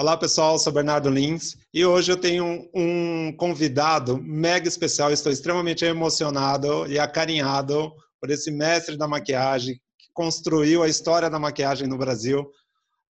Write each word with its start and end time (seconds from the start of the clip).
Olá 0.00 0.16
pessoal, 0.16 0.58
sou 0.58 0.72
Bernardo 0.72 1.10
Lins 1.10 1.58
e 1.74 1.84
hoje 1.84 2.10
eu 2.10 2.16
tenho 2.16 2.70
um 2.74 3.36
convidado 3.36 4.16
mega 4.16 4.66
especial. 4.66 5.12
Estou 5.12 5.30
extremamente 5.30 5.84
emocionado 5.84 6.90
e 6.90 6.98
acarinhado 6.98 7.92
por 8.18 8.30
esse 8.30 8.50
mestre 8.50 8.96
da 8.96 9.06
maquiagem 9.06 9.74
que 9.98 10.08
construiu 10.14 10.82
a 10.82 10.88
história 10.88 11.28
da 11.28 11.38
maquiagem 11.38 11.86
no 11.86 11.98
Brasil, 11.98 12.50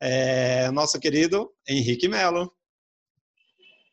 é, 0.02 0.68
nosso 0.72 0.98
querido 0.98 1.52
Henrique 1.68 2.08
Melo. 2.08 2.52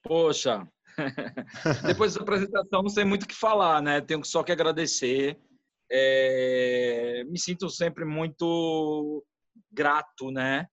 Poxa, 0.01 0.67
depois 1.85 2.13
dessa 2.13 2.23
apresentação 2.23 2.81
não 2.81 2.89
sei 2.89 3.05
muito 3.05 3.25
o 3.25 3.27
que 3.27 3.35
falar, 3.35 3.79
né? 3.79 4.01
Tenho 4.01 4.25
só 4.25 4.41
que 4.41 4.51
agradecer. 4.51 5.37
É, 5.91 7.23
me 7.27 7.39
sinto 7.39 7.69
sempre 7.69 8.05
muito 8.05 9.23
grato, 9.71 10.31
né? 10.31 10.67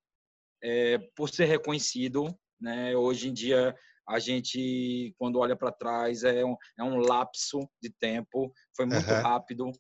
É, 0.64 0.98
por 1.14 1.28
ser 1.28 1.45
reconhecido. 1.45 2.34
Né? 2.59 2.96
Hoje 2.96 3.28
em 3.28 3.32
dia, 3.34 3.77
a 4.09 4.18
gente, 4.18 5.14
quando 5.18 5.38
olha 5.38 5.54
para 5.54 5.70
trás, 5.70 6.24
é 6.24 6.45
um, 6.45 6.56
é 6.78 6.82
um 6.82 6.96
lapso 6.96 7.68
de 7.80 7.90
tempo, 7.90 8.52
foi 8.74 8.87
muito 8.87 9.09
uhum. 9.09 9.23
rápido. 9.23 9.70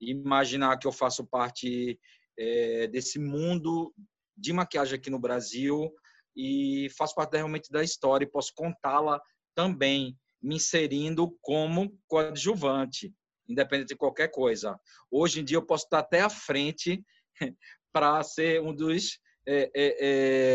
Imaginar 0.00 0.78
que 0.78 0.86
eu 0.86 0.92
faço 0.92 1.26
parte 1.26 2.00
é, 2.38 2.86
desse 2.88 3.18
mundo 3.18 3.94
de 4.36 4.52
maquiagem 4.52 4.98
aqui 4.98 5.10
no 5.10 5.18
Brasil 5.18 5.92
e 6.34 6.88
faço 6.96 7.14
parte 7.14 7.36
realmente 7.36 7.70
da 7.70 7.84
história 7.84 8.24
e 8.24 8.30
posso 8.30 8.52
contá-la 8.54 9.20
também, 9.54 10.16
me 10.42 10.56
inserindo 10.56 11.36
como 11.42 11.96
coadjuvante, 12.08 13.14
independente 13.46 13.88
de 13.88 13.96
qualquer 13.96 14.28
coisa. 14.28 14.80
Hoje 15.10 15.40
em 15.40 15.44
dia 15.44 15.58
eu 15.58 15.66
posso 15.66 15.84
estar 15.84 15.98
até 15.98 16.22
à 16.22 16.30
frente 16.30 17.04
para 17.92 18.22
ser 18.22 18.62
um 18.62 18.74
dos 18.74 19.18
é, 19.46 19.70
é, 19.74 19.96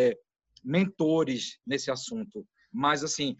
é, 0.09 0.17
mentores 0.63 1.59
nesse 1.65 1.91
assunto. 1.91 2.45
Mas, 2.71 3.03
assim, 3.03 3.35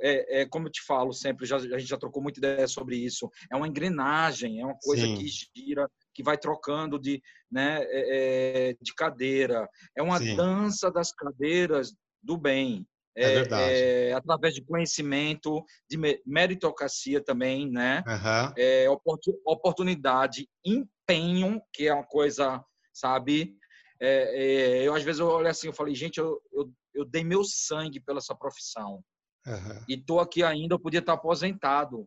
é, 0.00 0.40
é, 0.40 0.46
como 0.46 0.66
eu 0.66 0.72
te 0.72 0.82
falo 0.82 1.12
sempre, 1.12 1.46
já, 1.46 1.56
a 1.56 1.78
gente 1.78 1.88
já 1.88 1.98
trocou 1.98 2.22
muita 2.22 2.40
ideia 2.40 2.66
sobre 2.66 2.96
isso, 2.96 3.30
é 3.50 3.56
uma 3.56 3.68
engrenagem, 3.68 4.60
é 4.60 4.64
uma 4.64 4.78
coisa 4.82 5.06
Sim. 5.06 5.14
que 5.14 5.28
gira, 5.28 5.88
que 6.14 6.22
vai 6.22 6.36
trocando 6.36 6.98
de, 6.98 7.22
né, 7.50 7.78
é, 7.82 8.70
é 8.70 8.76
de 8.80 8.94
cadeira. 8.94 9.68
É 9.96 10.02
uma 10.02 10.18
Sim. 10.18 10.36
dança 10.36 10.90
das 10.90 11.12
cadeiras 11.12 11.94
do 12.22 12.36
bem. 12.36 12.86
É, 13.14 13.24
é 13.24 13.34
verdade. 13.34 14.12
Através 14.16 14.54
de 14.54 14.64
conhecimento, 14.64 15.62
de 15.88 15.98
meritocracia 16.26 17.22
também, 17.22 17.70
né? 17.70 18.02
Uhum. 18.06 18.52
É, 18.56 18.86
oportunidade, 19.44 20.48
empenho, 20.64 21.60
que 21.72 21.88
é 21.88 21.94
uma 21.94 22.06
coisa, 22.06 22.64
sabe? 22.92 23.54
É, 24.04 24.34
é, 24.34 24.82
eu 24.82 24.94
às 24.94 25.04
vezes 25.04 25.20
eu 25.20 25.28
olho 25.28 25.46
assim, 25.46 25.68
eu 25.68 25.72
falei, 25.72 25.94
gente, 25.94 26.18
eu, 26.18 26.40
eu, 26.52 26.68
eu 26.92 27.04
dei 27.04 27.22
meu 27.22 27.44
sangue 27.44 28.00
pela 28.00 28.18
essa 28.18 28.34
profissão. 28.34 29.00
Uhum. 29.46 29.84
E 29.88 29.96
tô 29.96 30.18
aqui 30.18 30.42
ainda, 30.42 30.74
eu 30.74 30.80
podia 30.80 30.98
estar 30.98 31.12
aposentado. 31.12 32.04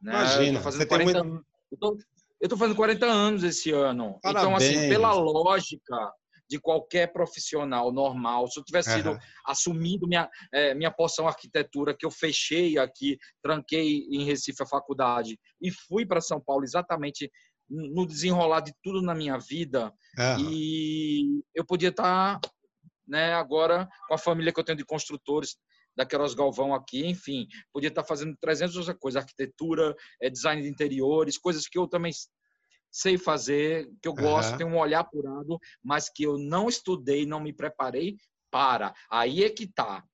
Né? 0.00 0.12
Imagina, 0.12 0.60
fazendo 0.60 0.86
40, 0.86 1.24
muito... 1.24 1.46
eu, 1.70 1.78
tô, 1.78 1.98
eu 2.40 2.48
tô 2.48 2.56
fazendo 2.56 2.76
40 2.76 3.06
anos 3.06 3.44
esse 3.44 3.70
ano. 3.70 4.18
Parabéns. 4.22 4.44
Então, 4.44 4.56
assim, 4.56 4.88
pela 4.88 5.12
lógica 5.12 6.12
de 6.48 6.58
qualquer 6.58 7.12
profissional 7.12 7.92
normal, 7.92 8.48
se 8.48 8.58
eu 8.58 8.64
tivesse 8.64 8.92
sido 8.92 9.10
uhum. 9.10 9.18
assumido 9.46 10.06
minha, 10.06 10.28
é, 10.52 10.74
minha 10.74 10.90
poção 10.90 11.26
arquitetura, 11.26 11.96
que 11.98 12.04
eu 12.04 12.10
fechei 12.10 12.78
aqui, 12.78 13.18
tranquei 13.42 14.06
em 14.10 14.24
Recife 14.24 14.62
a 14.62 14.66
faculdade 14.66 15.38
e 15.60 15.70
fui 15.70 16.06
para 16.06 16.20
São 16.20 16.40
Paulo 16.40 16.64
exatamente 16.64 17.30
no 17.68 18.06
desenrolar 18.06 18.60
de 18.60 18.72
tudo 18.82 19.00
na 19.00 19.14
minha 19.14 19.38
vida 19.38 19.92
uhum. 20.18 20.50
e 20.50 21.42
eu 21.54 21.64
podia 21.64 21.88
estar 21.88 22.38
tá, 22.38 22.50
né 23.06 23.34
agora 23.34 23.88
com 24.06 24.14
a 24.14 24.18
família 24.18 24.52
que 24.52 24.60
eu 24.60 24.64
tenho 24.64 24.78
de 24.78 24.84
construtores 24.84 25.56
da 25.96 26.04
Queiroz 26.04 26.34
Galvão 26.34 26.74
aqui, 26.74 27.06
enfim, 27.06 27.46
podia 27.72 27.88
estar 27.88 28.02
tá 28.02 28.08
fazendo 28.08 28.36
300 28.40 28.76
outras 28.76 28.96
coisas, 28.98 29.22
arquitetura, 29.22 29.94
é, 30.20 30.28
design 30.28 30.60
de 30.60 30.68
interiores, 30.68 31.38
coisas 31.38 31.68
que 31.68 31.78
eu 31.78 31.86
também 31.86 32.12
sei 32.90 33.18
fazer, 33.18 33.88
que 34.00 34.08
eu 34.08 34.14
gosto, 34.14 34.52
uhum. 34.52 34.58
tenho 34.58 34.70
um 34.70 34.78
olhar 34.78 35.00
apurado, 35.00 35.58
mas 35.82 36.08
que 36.08 36.24
eu 36.24 36.38
não 36.38 36.68
estudei, 36.68 37.26
não 37.26 37.40
me 37.40 37.52
preparei 37.52 38.16
para. 38.50 38.94
Aí 39.10 39.42
é 39.42 39.50
que 39.50 39.66
tá. 39.66 40.04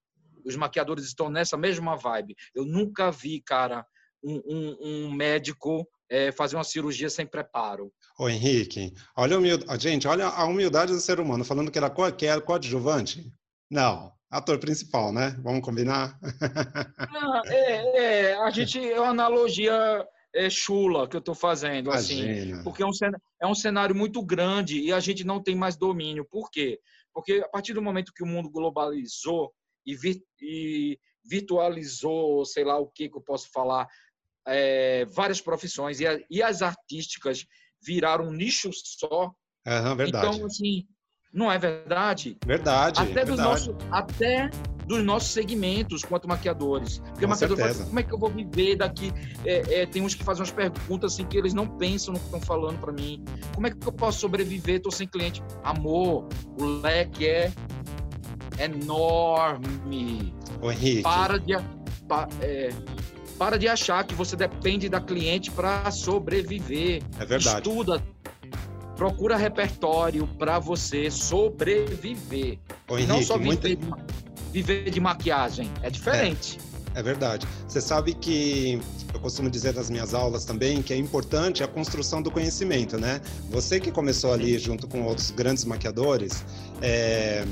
Os 0.47 0.57
maquiadores 0.57 1.05
estão 1.05 1.29
nessa 1.29 1.59
mesma 1.59 1.95
vibe. 1.95 2.35
Eu 2.55 2.65
nunca 2.65 3.11
vi, 3.11 3.43
cara, 3.43 3.87
um, 4.23 4.41
um, 4.47 4.77
um 4.81 5.13
médico 5.13 5.87
é, 6.11 6.33
fazer 6.33 6.57
uma 6.57 6.65
cirurgia 6.65 7.09
sem 7.09 7.25
preparo. 7.25 7.93
Ô 8.19 8.29
Henrique, 8.29 8.93
olha 9.17 9.37
a 9.37 9.39
humildade, 9.39 9.83
gente, 9.83 10.09
olha 10.09 10.27
a 10.27 10.45
humildade 10.45 10.93
do 10.93 11.01
ser 11.01 11.21
humano, 11.21 11.45
falando 11.45 11.71
que 11.71 11.79
era 11.79 11.89
co 11.89 12.11
que 12.13 12.27
era 12.27 12.41
coadjuvante. 12.41 13.33
Não, 13.71 14.13
ator 14.29 14.59
principal, 14.59 15.13
né? 15.13 15.39
Vamos 15.43 15.61
combinar? 15.61 16.19
Não, 17.13 17.43
é, 17.47 18.31
é, 18.31 18.35
a 18.35 18.51
gente 18.51 18.79
é 18.79 19.01
uma 19.01 19.11
analogia 19.11 20.05
é, 20.35 20.51
chula 20.51 21.09
que 21.09 21.17
eu 21.17 21.21
estou 21.21 21.35
fazendo, 21.35 21.91
assim, 21.91 22.23
Imagina. 22.23 22.55
assim, 22.55 22.65
porque 22.65 22.83
é 22.83 22.87
um, 22.87 22.91
é 23.43 23.47
um 23.47 23.55
cenário 23.55 23.95
muito 23.95 24.21
grande 24.23 24.81
e 24.81 24.93
a 24.93 24.99
gente 24.99 25.25
não 25.25 25.41
tem 25.41 25.55
mais 25.55 25.77
domínio. 25.77 26.25
Por 26.25 26.51
quê? 26.51 26.81
Porque 27.13 27.43
a 27.45 27.49
partir 27.49 27.73
do 27.73 27.83
momento 27.83 28.13
que 28.13 28.23
o 28.23 28.27
mundo 28.27 28.51
globalizou 28.51 29.53
e, 29.87 29.97
vi, 29.97 30.23
e 30.41 30.99
virtualizou, 31.25 32.45
sei 32.45 32.65
lá 32.65 32.79
o 32.79 32.89
que 32.89 33.09
que 33.09 33.17
eu 33.17 33.23
posso 33.23 33.51
falar, 33.53 33.89
é, 34.51 35.05
várias 35.07 35.41
profissões 35.41 36.01
e, 36.01 36.07
a, 36.07 36.19
e, 36.31 36.43
as 36.43 36.61
artísticas 36.61 37.47
viraram 37.83 38.27
um 38.27 38.33
nicho 38.33 38.71
só. 38.73 39.33
Uhum, 39.67 39.97
verdade. 39.97 40.27
Então, 40.27 40.47
assim, 40.47 40.87
não 41.33 41.51
é 41.51 41.59
verdade? 41.59 42.37
Verdade. 42.45 43.01
Até, 43.01 43.25
verdade. 43.25 43.37
Do 43.37 43.43
nosso, 43.43 43.77
até 43.91 44.51
dos 44.87 45.05
nossos 45.05 45.31
segmentos 45.31 46.03
quanto 46.03 46.27
maquiadores. 46.27 46.99
Porque 46.99 47.21
Com 47.21 47.29
maquiador 47.29 47.57
fala, 47.57 47.75
como 47.75 48.01
é 48.01 48.03
que 48.03 48.13
eu 48.13 48.19
vou 48.19 48.29
viver 48.29 48.77
daqui? 48.77 49.13
É, 49.45 49.83
é, 49.83 49.87
tem 49.87 50.03
uns 50.03 50.15
que 50.15 50.25
fazem 50.25 50.41
umas 50.43 50.51
perguntas 50.51 51.13
assim 51.13 51.25
que 51.25 51.39
eles 51.39 51.55
não 51.55 51.67
pensam 51.79 52.13
no 52.13 52.19
que 52.19 52.27
estão 52.27 52.41
falando 52.41 52.81
para 52.81 52.93
mim. 52.93 53.25
Como 53.55 53.67
é 53.69 53.71
que 53.71 53.87
eu 53.87 53.93
posso 53.93 54.19
sobreviver? 54.19 54.77
Estou 54.77 54.91
sem 54.91 55.07
cliente. 55.07 55.43
Amor, 55.63 56.29
o 56.59 56.65
leque 56.65 57.27
é 57.27 57.53
enorme. 58.59 60.35
O 60.61 60.73
Henrique. 60.73 61.03
Para 61.03 61.39
de. 61.39 61.55
É, 62.43 62.71
para 63.41 63.57
de 63.57 63.67
achar 63.67 64.05
que 64.05 64.15
você 64.15 64.37
depende 64.37 64.87
da 64.87 65.01
cliente 65.01 65.51
para 65.51 65.91
sobreviver. 65.91 67.03
É 67.19 67.25
verdade. 67.25 67.67
Estuda, 67.67 68.05
procura 68.95 69.35
repertório 69.35 70.27
para 70.39 70.59
você 70.59 71.11
sobreviver. 71.11 72.59
Ô, 72.87 72.99
Henrique, 72.99 73.09
não 73.09 73.23
só 73.23 73.39
viver, 73.39 73.47
muita... 73.47 73.69
de, 73.71 73.79
viver 74.53 74.91
de 74.91 75.01
maquiagem. 75.01 75.71
É 75.83 75.89
diferente. 75.89 76.59
É, 76.95 77.01
é 77.01 77.03
verdade. 77.03 77.47
Você 77.67 77.81
sabe 77.81 78.13
que 78.13 78.79
eu 79.15 79.21
costumo 79.21 79.49
dizer 79.49 79.73
nas 79.73 79.89
minhas 79.89 80.13
aulas 80.13 80.45
também 80.45 80.83
que 80.83 80.93
é 80.93 80.97
importante 80.99 81.65
a 81.65 81.67
construção 81.67 82.21
do 82.21 82.31
conhecimento, 82.31 82.99
né? 82.99 83.23
Você 83.49 83.81
que 83.81 83.91
começou 83.91 84.35
ali 84.35 84.59
junto 84.59 84.87
com 84.87 85.05
outros 85.05 85.31
grandes 85.31 85.65
maquiadores, 85.65 86.45
é... 86.83 87.47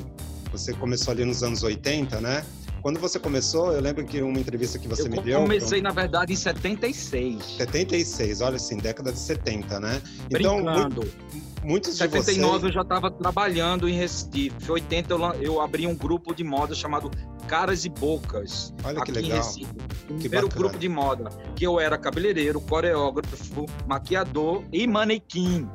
você 0.53 0.75
começou 0.75 1.13
ali 1.13 1.25
nos 1.25 1.43
anos 1.43 1.63
80, 1.63 2.21
né? 2.21 2.45
Quando 2.89 3.01
você 3.01 3.19
começou, 3.19 3.71
eu 3.75 3.83
lembro 3.83 4.03
que 4.03 4.23
uma 4.23 4.41
entrevista 4.41 4.79
que 4.79 4.89
você 4.89 5.03
eu 5.03 5.11
me 5.11 5.21
deu. 5.21 5.35
Eu 5.35 5.41
comecei, 5.43 5.83
na 5.83 5.91
verdade, 5.91 6.33
em 6.33 6.37
76. 6.37 7.45
76, 7.59 8.41
olha 8.41 8.57
assim, 8.57 8.79
década 8.79 9.13
de 9.13 9.19
70, 9.19 9.79
né? 9.79 10.01
Então, 10.31 10.57
Brincando. 10.65 11.03
Então, 11.03 11.41
muitos 11.63 11.93
de 11.93 11.99
79 11.99 12.51
vocês... 12.51 12.65
eu 12.65 12.73
já 12.73 12.81
estava 12.81 13.11
trabalhando 13.11 13.87
em 13.91 13.93
Recife. 13.93 14.73
80 14.73 15.13
eu, 15.13 15.21
eu 15.35 15.61
abri 15.61 15.87
um 15.87 15.95
grupo 15.95 16.35
de 16.35 16.43
moda 16.43 16.75
chamado 16.75 17.11
Caras 17.47 17.85
e 17.85 17.91
Bocas. 17.91 18.73
Olha 18.83 19.03
que 19.03 19.13
legal. 19.13 19.37
Recife. 19.37 19.71
O 20.09 20.15
primeiro 20.15 20.49
grupo 20.49 20.79
de 20.79 20.89
moda, 20.89 21.29
que 21.55 21.67
eu 21.67 21.79
era 21.79 21.99
cabeleireiro, 21.99 22.59
coreógrafo, 22.59 23.67
maquiador 23.87 24.65
e 24.73 24.87
manequim. 24.87 25.69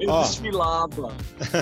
Eu 0.00 0.10
ó, 0.10 0.22
desfilava. 0.22 1.12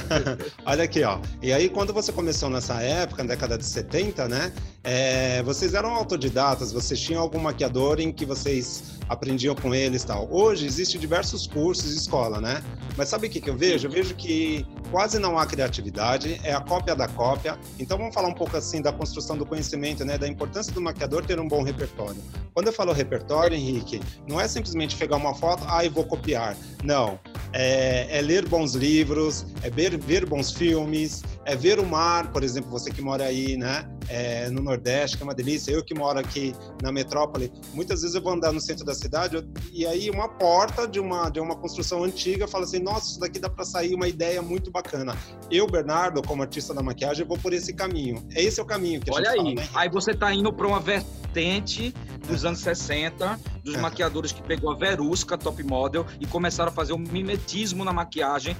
Olha 0.64 0.84
aqui, 0.84 1.02
ó. 1.02 1.18
E 1.42 1.52
aí, 1.52 1.68
quando 1.68 1.92
você 1.92 2.12
começou 2.12 2.48
nessa 2.48 2.80
época, 2.82 3.22
na 3.22 3.30
década 3.30 3.58
de 3.58 3.64
70, 3.64 4.28
né? 4.28 4.52
É, 4.84 5.42
vocês 5.42 5.74
eram 5.74 5.92
autodidatas, 5.92 6.72
vocês 6.72 7.00
tinham 7.00 7.20
algum 7.20 7.40
maquiador 7.40 7.98
em 8.00 8.12
que 8.12 8.24
vocês 8.24 8.96
aprendiam 9.08 9.54
com 9.54 9.74
eles 9.74 10.04
tal. 10.04 10.28
Hoje, 10.30 10.66
existem 10.66 11.00
diversos 11.00 11.46
cursos 11.46 11.90
de 11.90 11.96
escola, 11.98 12.40
né? 12.40 12.62
Mas 12.96 13.08
sabe 13.08 13.26
o 13.26 13.30
que, 13.30 13.40
que 13.40 13.50
eu 13.50 13.56
vejo? 13.56 13.86
Eu 13.86 13.90
vejo 13.90 14.14
que 14.14 14.64
quase 14.90 15.18
não 15.18 15.38
há 15.38 15.46
criatividade, 15.46 16.40
é 16.44 16.52
a 16.52 16.60
cópia 16.60 16.94
da 16.94 17.08
cópia. 17.08 17.58
Então, 17.78 17.98
vamos 17.98 18.14
falar 18.14 18.28
um 18.28 18.34
pouco 18.34 18.56
assim 18.56 18.80
da 18.80 18.92
construção 18.92 19.36
do 19.36 19.44
conhecimento, 19.44 20.04
né? 20.04 20.16
Da 20.16 20.28
importância 20.28 20.72
do 20.72 20.80
maquiador 20.80 21.24
ter 21.24 21.40
um 21.40 21.48
bom 21.48 21.62
repertório. 21.62 22.22
Quando 22.54 22.68
eu 22.68 22.72
falo 22.72 22.92
repertório, 22.92 23.56
Henrique, 23.56 24.00
não 24.26 24.40
é 24.40 24.48
simplesmente 24.48 24.96
pegar 24.96 25.16
uma 25.16 25.34
foto, 25.34 25.64
ah, 25.68 25.84
e 25.84 25.88
vou 25.88 26.04
copiar. 26.04 26.56
Não. 26.82 27.18
É, 27.52 28.18
é 28.18 28.20
ler 28.20 28.46
bons 28.48 28.74
livros, 28.74 29.46
é 29.62 29.70
ver, 29.70 29.96
ver 29.96 30.26
bons 30.26 30.52
filmes, 30.52 31.22
é 31.44 31.56
ver 31.56 31.78
o 31.78 31.86
mar, 31.86 32.32
por 32.32 32.42
exemplo, 32.42 32.70
você 32.70 32.90
que 32.90 33.00
mora 33.00 33.24
aí, 33.24 33.56
né? 33.56 33.88
É, 34.08 34.48
no 34.50 34.62
Nordeste, 34.62 35.16
que 35.16 35.22
é 35.22 35.24
uma 35.26 35.34
delícia. 35.34 35.70
Eu 35.72 35.84
que 35.84 35.94
moro 35.94 36.18
aqui 36.18 36.54
na 36.82 36.90
metrópole, 36.92 37.52
muitas 37.74 38.00
vezes 38.02 38.14
eu 38.14 38.22
vou 38.22 38.32
andar 38.32 38.52
no 38.52 38.60
centro 38.60 38.84
da 38.84 38.94
cidade 38.94 39.36
eu, 39.36 39.44
e 39.72 39.86
aí 39.86 40.10
uma 40.10 40.28
porta 40.28 40.86
de 40.86 40.98
uma, 41.00 41.28
de 41.30 41.40
uma 41.40 41.56
construção 41.56 42.04
antiga 42.04 42.46
fala 42.46 42.64
assim: 42.64 42.78
nossa, 42.78 43.10
isso 43.10 43.20
daqui 43.20 43.38
dá 43.38 43.48
para 43.48 43.64
sair 43.64 43.94
uma 43.94 44.08
ideia 44.08 44.40
muito 44.42 44.70
bacana. 44.70 45.16
Eu, 45.50 45.66
Bernardo, 45.66 46.22
como 46.22 46.42
artista 46.42 46.72
da 46.74 46.82
maquiagem, 46.82 47.24
vou 47.26 47.38
por 47.38 47.52
esse 47.52 47.72
caminho. 47.72 48.26
Esse 48.34 48.60
é 48.60 48.62
o 48.62 48.66
caminho 48.66 49.00
que 49.00 49.10
a 49.10 49.14
Olha 49.14 49.30
gente 49.30 49.40
aí, 49.40 49.54
fala, 49.54 49.66
né? 49.66 49.68
aí 49.74 49.88
você 49.88 50.10
está 50.12 50.32
indo 50.32 50.52
para 50.52 50.66
uma 50.66 50.80
vertente 50.80 51.94
dos 52.26 52.44
anos 52.44 52.60
60, 52.60 53.38
dos 53.62 53.74
É. 53.74 53.78
maquiadores 53.78 54.32
que 54.32 54.42
pegou 54.42 54.70
a 54.72 54.74
Verusca 54.74 55.36
Top 55.36 55.62
Model 55.62 56.06
e 56.20 56.26
começaram 56.26 56.70
a 56.70 56.72
fazer 56.72 56.92
o 56.92 56.98
mimetismo 56.98 57.84
na 57.84 57.92
maquiagem 57.92 58.56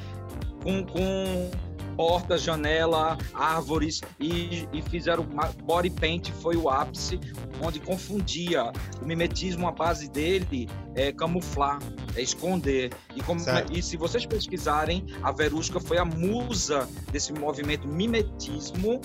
com, 0.63 0.85
com 0.85 1.51
portas, 1.97 2.43
janela, 2.43 3.17
árvores 3.35 4.01
e, 4.21 4.69
e 4.73 4.83
fizeram 4.83 5.27
body 5.65 5.91
paint 5.91 6.31
foi 6.31 6.57
o 6.57 6.69
ápice 6.69 7.19
onde 7.63 7.81
confundia 7.81 8.71
o 9.03 9.07
mimetismo 9.07 9.67
a 9.67 9.73
base 9.73 10.11
dele 10.11 10.69
é 10.95 11.11
camuflar 11.11 11.79
é 12.15 12.23
esconder 12.23 12.93
e, 13.15 13.23
como, 13.23 13.41
e 13.71 13.83
se 13.83 13.97
vocês 13.97 14.27
pesquisarem 14.27 15.07
a 15.23 15.33
Verusca 15.33 15.81
foi 15.81 15.99
a 15.99 16.05
musa 16.05 16.89
desse 17.11 17.33
movimento 17.33 17.89
mimetismo 17.89 19.01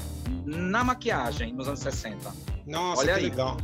na 0.46 0.84
maquiagem 0.84 1.54
nos 1.54 1.68
anos 1.68 1.80
60 1.80 2.34
Nossa, 2.68 3.02
Olha 3.02 3.14
que 3.14 3.20
aí. 3.20 3.30
legal. 3.30 3.58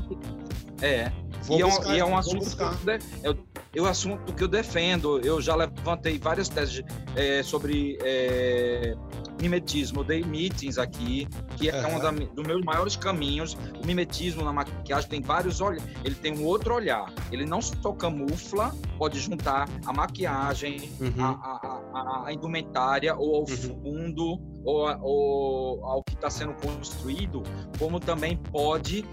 é 0.81 1.12
Vou 1.47 1.57
e, 1.57 1.61
é 1.61 1.65
um, 1.65 1.69
buscar, 1.69 1.95
e 1.95 1.99
é 1.99 2.05
um 2.05 2.09
vou 2.09 2.17
assunto 2.17 2.39
que 2.39 2.45
buscar. 2.45 2.77
eu, 3.23 3.33
de- 3.33 3.44
eu 3.73 3.85
assunto 3.85 4.33
que 4.33 4.44
eu 4.44 4.47
defendo. 4.47 5.19
Eu 5.19 5.41
já 5.41 5.55
levantei 5.55 6.19
várias 6.19 6.49
teses 6.49 6.83
é, 7.15 7.41
sobre 7.41 7.97
é, 8.03 8.94
mimetismo. 9.41 10.01
Eu 10.01 10.03
dei 10.03 10.23
meetings 10.23 10.77
aqui, 10.77 11.27
que 11.55 11.69
é 11.69 11.88
um 11.88 11.99
da, 11.99 12.11
dos 12.11 12.45
meus 12.45 12.63
maiores 12.65 12.95
caminhos. 12.97 13.57
O 13.81 13.85
mimetismo 13.85 14.44
na 14.44 14.51
maquiagem 14.51 15.09
tem 15.09 15.21
vários 15.21 15.61
olhos. 15.61 15.81
Ele 16.03 16.15
tem 16.15 16.38
um 16.38 16.44
outro 16.45 16.73
olhar. 16.75 17.11
Ele 17.31 17.45
não 17.45 17.61
só 17.61 17.94
camufla, 17.94 18.75
pode 18.97 19.19
juntar 19.19 19.69
a 19.85 19.94
maquiagem, 19.94 20.91
Uhum. 20.99 21.23
a, 21.23 21.29
a- 21.29 21.81
a- 21.94 22.23
a 22.27 22.33
indumentária 22.33 23.15
ou 23.15 23.35
ao 23.35 23.41
Uhum. 23.41 23.47
fundo 23.47 24.39
ou, 24.65 24.85
ou 25.01 25.85
ao 25.85 26.03
que 26.03 26.13
está 26.13 26.29
sendo 26.29 26.53
construído, 26.55 27.41
como 27.79 27.99
também 28.01 28.35
pode 28.35 29.05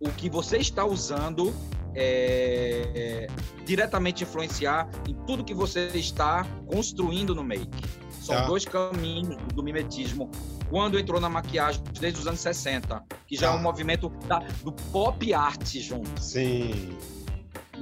o 0.00 0.10
que 0.10 0.28
você 0.28 0.58
está 0.58 0.84
usando 0.84 1.54
é, 1.94 3.26
diretamente 3.64 4.22
influenciar 4.22 4.88
em 5.08 5.14
tudo 5.26 5.42
que 5.44 5.54
você 5.54 5.86
está 5.94 6.44
construindo 6.66 7.34
no 7.34 7.42
make. 7.42 7.70
São 8.20 8.34
Tá. 8.36 8.46
dois 8.46 8.64
caminhos 8.64 9.36
do 9.54 9.62
mimetismo. 9.62 10.30
Quando 10.68 10.98
entrou 10.98 11.20
na 11.20 11.28
maquiagem 11.28 11.82
desde 11.98 12.20
os 12.20 12.26
anos 12.26 12.40
60, 12.40 13.02
que 13.26 13.36
já 13.36 13.48
Tá. 13.48 13.54
é 13.54 13.56
um 13.58 13.62
movimento 13.62 14.08
da- 14.28 14.40
do 14.62 14.72
pop 14.72 15.32
art 15.32 15.64
junto. 15.78 16.20
Sim. 16.20 16.96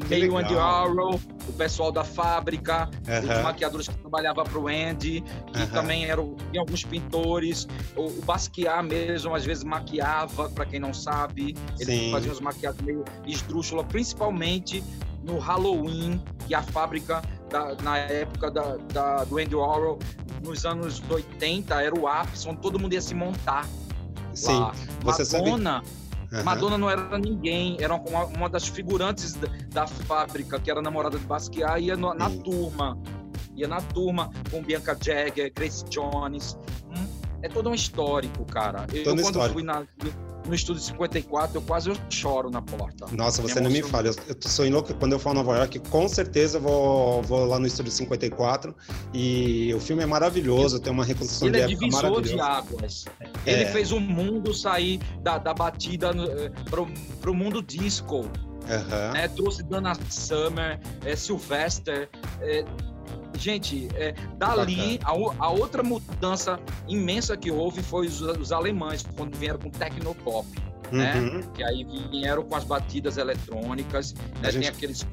Que 0.00 0.08
Meio 0.08 0.36
Andy. 0.36 0.56
Arrow, 0.58 1.20
o 1.48 1.52
pessoal 1.52 1.92
da 1.92 2.02
fábrica, 2.04 2.90
os 3.22 3.30
Aham. 3.30 3.42
maquiadores 3.42 3.88
que 3.88 3.94
trabalhavam 3.98 4.44
para 4.44 4.58
o 4.58 4.66
Andy, 4.68 5.22
que 5.52 5.62
Aham. 5.62 5.66
também 5.70 6.04
eram 6.06 6.36
alguns 6.58 6.84
pintores. 6.84 7.68
O, 7.96 8.06
o 8.06 8.22
Basquiat 8.24 8.82
mesmo, 8.82 9.34
às 9.34 9.44
vezes, 9.44 9.62
maquiava, 9.64 10.48
para 10.50 10.66
quem 10.66 10.80
não 10.80 10.92
sabe. 10.92 11.54
Ele 11.78 11.92
Sim. 11.98 12.10
fazia 12.12 12.32
uns 12.32 12.40
maquiagens 12.40 12.82
meio 12.84 13.04
esdrúxula, 13.26 13.84
principalmente 13.84 14.82
no 15.22 15.38
Halloween, 15.38 16.20
que 16.46 16.54
a 16.54 16.62
fábrica, 16.62 17.22
da- 17.48 17.74
na 17.82 17.96
época 17.98 18.50
da, 18.50 18.76
da- 18.92 19.24
do 19.24 19.38
Andy 19.38 19.54
Warhol, 19.54 19.98
nos 20.42 20.66
anos 20.66 21.00
80, 21.08 21.80
era 21.82 21.98
o 21.98 22.06
ápice, 22.08 22.46
onde 22.48 22.60
todo 22.60 22.78
mundo 22.78 22.92
ia 22.92 23.00
se 23.00 23.14
montar 23.14 23.66
Sim. 24.34 24.58
lá. 24.58 24.72
Você 25.02 25.24
sabe- 25.24 25.44
Madonna, 26.34 26.40
Aham. 26.40 26.44
Madonna 26.44 26.78
não 26.78 26.90
era 26.90 27.18
ninguém, 27.18 27.76
era 27.80 27.94
uma, 27.94 28.24
uma 28.24 28.48
das 28.48 28.66
figurantes 28.68 29.34
da, 29.34 29.48
da 29.70 29.86
fábrica, 29.86 30.58
que 30.58 30.70
era 30.70 30.80
namorada 30.82 31.18
de 31.18 31.24
Basquiat, 31.26 31.80
ia 31.80 31.96
no- 31.96 32.14
na 32.14 32.30
turma. 32.30 32.98
Ia 33.56 33.68
na 33.68 33.80
turma 33.80 34.30
com 34.50 34.60
Bianca 34.62 34.96
Jagger, 35.00 35.52
Grace 35.54 35.84
Jones. 35.84 36.58
Hum, 36.96 37.06
é 37.42 37.48
todo 37.48 37.70
um 37.70 37.74
histórico, 37.74 38.44
cara. 38.46 38.84
Eu, 38.92 39.04
Todo 39.04 39.16
quando 39.22 39.26
histórico. 39.26 39.54
fui 39.54 39.62
na- 39.62 39.84
no 40.46 40.54
estúdio 40.54 40.82
54, 40.82 41.56
eu 41.56 41.62
quase 41.62 41.92
choro 42.10 42.50
na 42.50 42.60
porta. 42.60 43.06
Nossa, 43.12 43.42
você 43.42 43.60
não 43.60 43.70
me 43.70 43.82
fala. 43.82 44.08
Eu, 44.08 44.14
sou 44.40 44.68
louco 44.68 44.92
quando 44.94 45.12
eu 45.12 45.18
for 45.18 45.30
a 45.30 45.34
Nova 45.34 45.56
York, 45.56 45.78
com 45.90 46.08
certeza 46.08 46.58
eu 46.58 46.62
vou, 46.62 47.22
vou 47.22 47.46
lá 47.46 47.58
no 47.58 47.66
estúdio 47.66 47.92
54. 47.92 48.74
E 49.12 49.72
o 49.74 49.80
filme 49.80 50.02
é 50.02 50.06
maravilhoso, 50.06 50.80
tem 50.80 50.92
uma 50.92 51.04
reconstrução 51.04 51.48
Ele 51.48 51.58
de 51.58 51.62
é 51.62 51.66
época 51.66 51.86
divisor 51.86 52.22
de 52.22 52.40
águas. 52.40 53.04
É. 53.46 53.52
Ele 53.52 53.66
fez 53.66 53.92
o 53.92 54.00
mundo 54.00 54.52
sair 54.52 54.98
da, 55.22 55.38
da 55.38 55.54
batida 55.54 56.10
para 56.70 57.30
o 57.30 57.34
mundo 57.34 57.62
disco. 57.62 58.28
Né? 59.12 59.28
Trouxe 59.28 59.62
Dana 59.62 59.94
Summer, 60.08 60.80
é, 61.04 61.14
Sylvester. 61.16 62.08
é, 62.40 62.64
gente, 63.36 63.88
é, 63.94 64.14
dali, 64.36 64.98
a, 65.02 65.16
o- 65.16 65.34
a 65.38 65.48
outra 65.50 65.82
mudança 65.82 66.58
imensa 66.88 67.36
que 67.36 67.50
houve 67.50 67.82
foi 67.82 68.06
os, 68.06 68.20
os 68.20 68.52
alemães, 68.52 69.04
quando 69.16 69.36
vieram 69.36 69.58
com 69.58 69.70
Tecnopop. 69.70 70.46
né? 70.92 71.14
Uhum. 71.18 71.42
Que 71.52 71.64
aí 71.64 71.84
vieram 72.10 72.42
com 72.44 72.54
as 72.54 72.64
batidas 72.64 73.16
eletrônicas. 73.16 74.14
né? 74.42 74.50
Gente- 74.50 74.62
Tem 74.62 74.68
aqueles. 74.68 75.06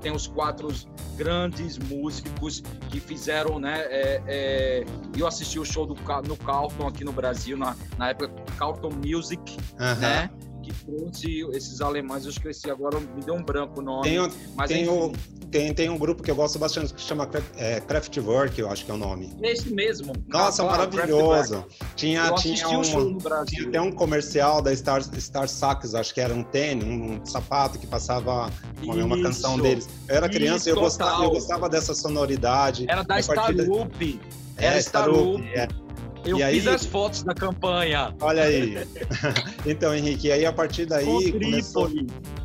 Tem 0.00 0.12
os 0.12 0.26
quatro 0.28 0.68
grandes 1.16 1.78
músicos 1.78 2.62
que 2.90 3.00
fizeram, 3.00 3.58
né? 3.58 3.80
é, 3.88 4.22
é, 4.26 4.84
eu 5.16 5.26
assisti 5.26 5.58
o 5.58 5.64
show 5.64 5.84
do, 5.86 5.94
no 6.28 6.36
Carlton 6.36 6.86
aqui 6.86 7.02
no 7.02 7.12
Brasil, 7.12 7.56
na, 7.56 7.74
na 7.98 8.10
época 8.10 8.28
Carlton 8.56 8.90
Music, 9.04 9.56
Aham. 9.80 10.00
né? 10.00 10.30
Que 10.62 10.72
trouxe 10.84 11.40
esses 11.52 11.80
alemães, 11.80 12.24
eu 12.24 12.30
esqueci 12.30 12.70
agora, 12.70 13.00
me 13.00 13.22
deu 13.24 13.34
um 13.34 13.42
branco 13.42 13.80
o 13.80 13.82
nome. 13.82 14.02
Tem, 14.04 14.20
o- 14.20 14.30
mas 14.54 14.68
tem, 14.68 14.82
enfim, 14.82 14.90
o, 14.92 15.12
tem, 15.50 15.72
tem 15.74 15.88
um 15.88 15.96
grupo 15.98 16.22
que 16.22 16.30
eu 16.30 16.34
gosto 16.36 16.58
bastante 16.58 16.92
que 16.92 17.00
chama 17.00 17.28
é, 17.56 17.80
Kraftwerk, 17.80 18.58
eu 18.60 18.70
acho 18.70 18.84
que 18.84 18.90
é 18.90 18.94
o 18.94 18.96
nome. 18.96 19.32
esse 19.42 19.72
mesmo. 19.72 20.12
Nossa, 20.28 20.62
Ah, 20.62 20.66
maravilhoso. 20.66 21.64
Tinha, 21.94 22.26
Eu 22.26 22.34
tinha, 22.34 22.66
no 22.68 22.82
tinha 23.44 23.68
até 23.68 23.80
um 23.80 23.90
comercial 23.92 24.60
da 24.60 24.74
Star, 24.74 25.02
Star 25.18 25.48
Sacks, 25.48 25.94
acho 25.94 26.12
que 26.12 26.20
era 26.20 26.32
um 26.34 26.42
tênis, 26.42 26.84
um 26.84 27.24
sapato 27.24 27.78
que 27.78 27.86
passava 27.86 28.50
uma, 28.82 28.94
uma 29.04 29.22
canção 29.22 29.58
deles. 29.58 29.88
Eu 30.08 30.16
era 30.16 30.28
criança 30.28 30.68
e 30.68 30.72
eu 30.72 30.76
gostava, 30.80 31.24
eu 31.24 31.30
gostava 31.30 31.68
dessa 31.68 31.94
sonoridade. 31.94 32.86
Era 32.88 33.02
da 33.02 33.18
E 33.18 33.22
a 33.22 33.26
partir 33.26 33.54
da- 33.54 33.62
Starup. 33.64 34.20
É, 34.58 34.66
Era 34.66 34.78
Starup, 34.78 35.18
Starup. 35.18 35.48
é. 35.54 35.68
Eu 36.26 36.38
E 36.38 36.42
aí- 36.42 36.56
fiz 36.60 36.66
as 36.66 36.84
fotos 36.86 37.22
da 37.22 37.32
campanha. 37.34 38.14
Olha 38.20 38.42
aí. 38.44 38.76
então, 39.64 39.94
Henrique, 39.94 40.28
e 40.28 40.32
aí 40.32 40.44
a 40.46 40.52
partir 40.52 40.86
daí 40.86 41.04
com 41.04 41.38
começou. 41.38 41.90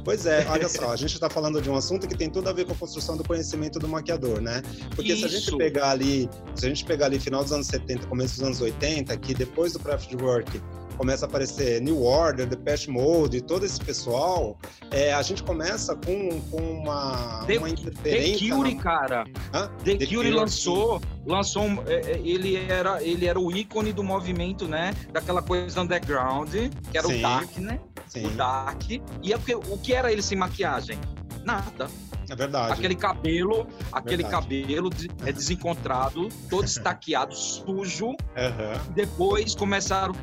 Pois 0.04 0.26
é, 0.26 0.46
olha 0.50 0.68
só, 0.70 0.92
a 0.92 0.96
gente 0.96 1.14
está 1.14 1.30
falando 1.30 1.62
de 1.62 1.70
um 1.70 1.76
assunto 1.76 2.08
que 2.08 2.16
tem 2.16 2.30
tudo 2.30 2.50
a 2.50 2.54
ver 2.54 2.66
com 2.66 2.74
a 2.74 2.76
construção 2.76 3.18
do 3.18 3.24
conhecimento 3.24 3.80
do 3.80 3.88
maquiador, 3.88 4.40
né? 4.42 4.62
Porque 4.96 5.16
se 5.16 5.26
a 5.26 5.28
gente 5.28 5.48
Isso. 5.48 5.58
pegar 5.58 5.90
ali, 5.92 6.30
se 6.56 6.66
a 6.66 6.70
gente 6.70 6.86
pegar 6.86 7.08
ali 7.08 7.20
final 7.20 7.44
dos 7.44 7.52
anos 7.52 7.68
70, 7.68 8.08
começo 8.08 8.36
dos 8.36 8.44
anos 8.46 8.62
80, 8.62 9.16
que 9.18 9.34
depois 9.34 9.74
do 9.74 9.80
Kraftwerk 9.80 10.62
começa 11.02 11.26
a 11.26 11.28
aparecer 11.28 11.82
New 11.82 12.04
Order, 12.04 12.46
Depeche 12.46 12.92
Mode, 12.92 13.42
todo 13.42 13.66
esse 13.66 13.80
pessoal, 13.84 14.56
é, 14.92 15.12
a 15.12 15.22
gente 15.24 15.42
começa 15.42 15.96
com, 15.96 16.40
com 16.52 16.58
uma, 16.62 17.44
The- 17.48 17.58
uma 17.58 17.68
The 17.70 17.74
interferência. 17.74 18.56
Cure, 18.56 18.76
na- 18.76 18.84
cara. 18.84 19.24
Hã? 19.52 19.68
The, 19.84 19.96
The 19.98 20.06
Cure 20.06 20.16
Cure, 20.18 20.30
lançou, 20.32 21.02
lançou 21.26 21.64
um- 21.64 21.82
é, 21.88 21.96
é, 22.12 22.22
ele 22.24 22.56
era 22.56 23.02
ele 23.04 23.26
era 23.26 23.40
o 23.40 23.52
ícone 23.52 23.92
do 23.92 24.04
movimento, 24.04 24.68
né? 24.68 24.94
Daquela 25.12 25.42
coisa 25.42 25.82
underground, 25.82 26.54
que 26.92 26.96
era 26.96 27.08
Sim. 27.08 27.18
o 27.18 27.22
dark, 27.24 27.58
né? 27.58 27.80
Sim, 28.08 28.28
O 28.28 28.30
dark. 28.32 28.84
E 29.24 29.34
é 29.34 29.36
o 29.36 29.40
que, 29.40 29.56
o 29.56 29.78
que 29.80 29.94
era 29.94 30.12
ele 30.12 30.22
sem 30.22 30.38
maquiagem? 30.38 31.00
Nada. 31.44 31.88
É 32.32 32.36
verdade. 32.36 32.74
Aquele 32.74 32.96
cabelo, 32.96 33.68
aquele 33.92 34.24
Verdade. 34.24 34.44
cabelo 34.48 34.90
é 35.26 35.32
desencontrado, 35.32 36.30
todo 36.50 36.66
estaqueado, 36.66 37.36
sujo. 37.36 38.16
Aham. 38.38 38.80
Depois 38.96 39.54
começaram, 39.54 40.14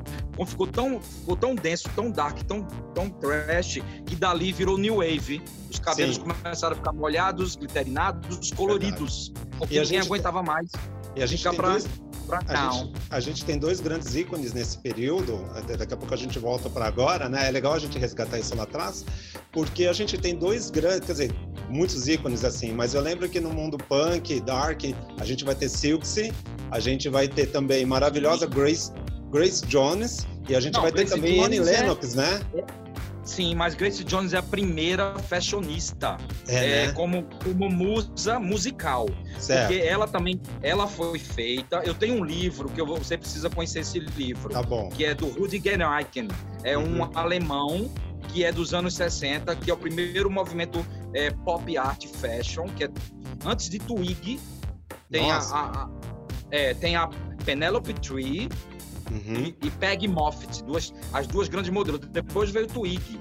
ficou 0.46 0.66
tão, 0.66 1.00
ficou 1.00 1.36
tão 1.36 1.54
denso, 1.54 1.88
tão 1.94 2.10
dark, 2.10 2.38
tão, 2.44 2.62
tão 2.94 3.10
trash, 3.10 3.80
que 4.06 4.16
dali 4.16 4.52
virou 4.52 4.78
new 4.78 4.96
wave. 4.96 5.42
Os 5.70 5.78
cabelos 5.78 6.16
Sim. 6.16 6.22
começaram 6.22 6.72
a 6.74 6.76
ficar 6.76 6.92
molhados, 6.92 7.56
glitterinados, 7.56 8.50
coloridos. 8.52 9.32
Porque 9.58 9.74
E 9.74 9.78
a 9.78 9.82
ninguém 9.82 9.98
gente- 9.98 10.06
aguentava 10.06 10.42
mais. 10.42 10.70
E 11.14 11.22
a 11.22 11.26
gente 11.26 11.38
Fica 11.38 11.50
tem 11.50 11.58
pra- 11.58 11.70
dois, 11.70 11.86
A 12.30 12.70
gente, 12.70 12.92
a 13.10 13.20
gente 13.20 13.44
tem 13.46 13.58
dois 13.58 13.80
grandes 13.80 14.14
ícones 14.14 14.52
nesse 14.52 14.76
período, 14.78 15.38
daqui 15.78 15.94
a 15.94 15.96
pouco 15.96 16.12
a 16.12 16.16
gente 16.16 16.38
volta 16.38 16.68
para 16.68 16.86
agora, 16.86 17.26
né? 17.26 17.48
É 17.48 17.50
legal 17.50 17.72
a 17.72 17.78
gente 17.78 17.98
resgatar 17.98 18.38
isso 18.38 18.54
lá 18.54 18.64
atrás, 18.64 19.02
porque 19.50 19.86
a 19.86 19.94
gente 19.94 20.18
tem 20.18 20.36
dois 20.36 20.68
grandes, 20.70 21.06
quer 21.06 21.12
dizer, 21.12 21.34
muitos 21.68 22.08
ícones 22.08 22.44
assim, 22.44 22.72
mas 22.72 22.94
eu 22.94 23.00
lembro 23.00 23.28
que 23.28 23.40
no 23.40 23.50
mundo 23.50 23.76
punk, 23.78 24.40
dark, 24.40 24.80
a 25.20 25.24
gente 25.24 25.44
vai 25.44 25.54
ter 25.54 25.68
Silksy, 25.68 26.32
a 26.70 26.80
gente 26.80 27.08
vai 27.08 27.28
ter 27.28 27.46
também 27.46 27.84
maravilhosa 27.84 28.46
Grace, 28.46 28.92
Grace 29.30 29.64
Jones, 29.66 30.26
e 30.48 30.54
a 30.56 30.60
gente 30.60 30.74
Não, 30.74 30.82
vai 30.82 30.90
ter 30.92 31.04
Grace 31.04 31.14
também 31.14 31.44
Annie 31.44 31.58
Jones 31.58 31.72
é- 31.72 31.80
Lennox, 31.82 32.14
né? 32.14 32.40
Sim, 33.22 33.54
mas 33.54 33.74
Grace 33.74 34.02
Jones 34.04 34.32
é 34.32 34.38
a 34.38 34.42
primeira 34.42 35.14
fashionista 35.18 36.16
É, 36.48 36.54
é, 36.84 36.86
né? 36.86 36.92
como, 36.92 37.24
como 37.44 37.68
musa 37.68 38.40
musical. 38.40 39.06
Certo. 39.38 39.68
Porque 39.68 39.82
ela 39.86 40.08
também, 40.08 40.40
ela 40.62 40.86
foi 40.86 41.18
feita. 41.18 41.82
Eu 41.84 41.92
tenho 41.92 42.14
um 42.14 42.24
livro 42.24 42.70
que 42.70 42.80
eu 42.80 42.86
vou- 42.86 42.96
você 42.96 43.18
precisa 43.18 43.50
conhecer 43.50 43.80
esse 43.80 43.98
livro, 44.00 44.48
Tá 44.48 44.62
bom. 44.62 44.88
que 44.88 45.04
é 45.04 45.14
do 45.14 45.26
Rudiger 45.26 45.78
Eichen. 45.78 46.28
É 46.64 46.78
um 46.78 47.02
Uhum. 47.02 47.10
alemão 47.14 47.90
que 48.32 48.44
é 48.44 48.50
dos 48.50 48.72
anos 48.72 48.94
60, 48.94 49.54
que 49.54 49.70
é 49.70 49.74
o 49.74 49.76
primeiro 49.76 50.30
movimento 50.30 50.84
é, 51.14 51.30
pop 51.30 51.76
art 51.76 52.06
fashion, 52.06 52.66
que 52.68 52.84
é 52.84 52.90
antes 53.44 53.68
de 53.68 53.78
Twig. 53.78 54.40
Tem 55.10 55.30
a, 55.30 55.38
a- 55.38 55.40
a- 55.84 55.90
é, 56.50 56.74
tem 56.74 56.96
a 56.96 57.08
Penelope 57.44 57.94
Tree 57.94 58.48
Uhum. 59.10 59.36
e, 59.36 59.56
e 59.66 59.70
Peg 59.70 60.06
Moffitt, 60.06 60.62
duas, 60.64 60.92
as 61.14 61.26
duas 61.26 61.48
grandes 61.48 61.70
modelos. 61.70 62.00
Depois 62.10 62.50
veio 62.50 62.66
Twig. 62.66 63.18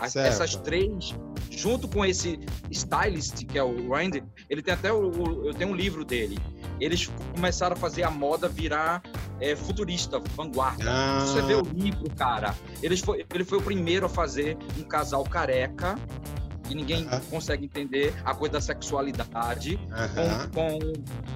As- 0.00 0.14
essas 0.14 0.54
três, 0.56 1.14
junto 1.50 1.88
com 1.88 2.04
esse 2.04 2.38
stylist, 2.70 3.44
que 3.46 3.58
é 3.58 3.62
o 3.62 3.90
Randy, 3.90 4.22
ele 4.48 4.62
tem 4.62 4.74
até 4.74 4.92
o, 4.92 5.08
o- 5.10 5.46
eu 5.48 5.54
tenho 5.54 5.70
um 5.70 5.74
livro 5.74 6.04
dele. 6.04 6.38
Eles 6.78 7.10
começaram 7.34 7.72
a 7.74 7.76
fazer 7.76 8.02
a 8.02 8.10
moda 8.10 8.46
virar 8.48 9.02
é, 9.40 9.56
futurista, 9.56 10.20
vanguarda. 10.36 10.84
Ah. 10.86 11.20
Você 11.26 11.40
vê 11.42 11.54
o 11.54 11.62
livro, 11.62 12.08
cara. 12.14 12.54
Eles 12.82 13.00
foi, 13.00 13.24
ele 13.34 13.44
foi 13.44 13.58
o 13.58 13.62
primeiro 13.62 14.06
a 14.06 14.08
fazer 14.08 14.56
um 14.78 14.82
casal 14.84 15.24
careca. 15.24 15.98
E 16.68 16.74
ninguém 16.74 17.06
consegue 17.30 17.64
entender 17.64 18.14
a 18.24 18.34
coisa 18.34 18.54
da 18.54 18.60
sexualidade, 18.60 19.78
com, 20.52 20.78
com, 20.78 20.78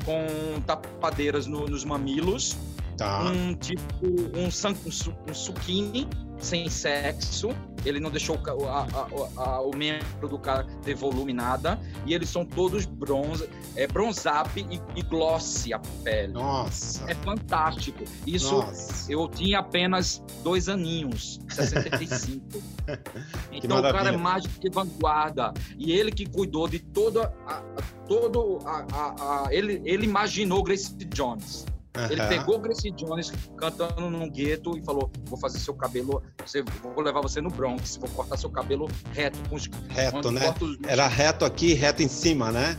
com 0.04 0.60
tapadeiras 0.62 1.46
no- 1.46 1.66
nos 1.66 1.84
mamilos, 1.84 2.56
Tá. 2.96 3.22
um 3.22 3.54
tipo 3.54 3.82
um, 4.04 4.44
um, 4.44 5.30
um 5.30 5.34
suquini 5.34 6.06
sem 6.40 6.68
sexo. 6.68 7.48
Ele 7.84 7.98
não 7.98 8.10
deixou 8.10 8.36
o, 8.36 8.68
a- 8.68 8.86
a- 8.92 9.42
a- 9.42 9.60
o 9.62 9.74
membro 9.74 10.28
do 10.28 10.38
cara 10.38 10.64
ter 10.82 10.94
volume 10.94 11.32
nada. 11.32 11.80
E 12.04 12.12
eles 12.12 12.28
são 12.28 12.44
todos 12.44 12.84
bronze, 12.84 13.48
é, 13.74 13.86
bronzap 13.86 14.60
e, 14.70 14.80
e 14.98 15.02
glossy 15.02 15.72
a 15.72 15.78
pele. 16.04 16.34
Nossa. 16.34 17.10
É 17.10 17.14
fantástico. 17.14 18.04
Isso 18.26 18.52
Nossa. 18.54 19.10
eu 19.10 19.26
tinha 19.28 19.60
apenas 19.60 20.22
dois 20.44 20.68
aninhos, 20.68 21.40
65. 21.48 22.62
então 23.52 23.78
o 23.78 23.82
cara 23.82 24.10
é 24.10 24.16
mais 24.16 24.42
do 24.44 24.48
que 24.60 24.68
vanguarda. 24.68 25.54
E 25.78 25.92
ele 25.92 26.10
que 26.10 26.26
cuidou 26.26 26.68
de 26.68 26.80
toda 26.80 27.32
a, 27.46 27.62
todo 28.06 28.58
a- 28.66 29.48
ele, 29.50 29.80
ele 29.84 30.04
imaginou 30.04 30.62
Grace 30.62 30.92
Jones. 31.14 31.64
Ele 32.08 32.20
Aham. 32.20 32.28
pegou 32.28 32.58
Grace 32.60 32.90
Jones 32.92 33.32
cantando 33.56 34.08
num 34.08 34.30
gueto 34.30 34.78
e 34.78 34.82
falou: 34.82 35.10
Vou 35.24 35.38
fazer 35.38 35.58
seu 35.58 35.74
cabelo, 35.74 36.22
você, 36.44 36.62
vou 36.62 37.02
levar 37.02 37.20
você 37.20 37.40
no 37.40 37.50
Bronx, 37.50 37.96
vou 37.96 38.08
cortar 38.10 38.36
seu 38.36 38.48
cabelo 38.50 38.88
reto 39.12 39.38
com 39.48 39.56
os 39.56 39.68
Reto, 39.88 40.30
né? 40.30 40.54
os 40.60 40.78
Era 40.86 41.08
reto 41.08 41.44
aqui, 41.44 41.74
reto 41.74 42.02
em 42.02 42.08
cima, 42.08 42.52
né? 42.52 42.76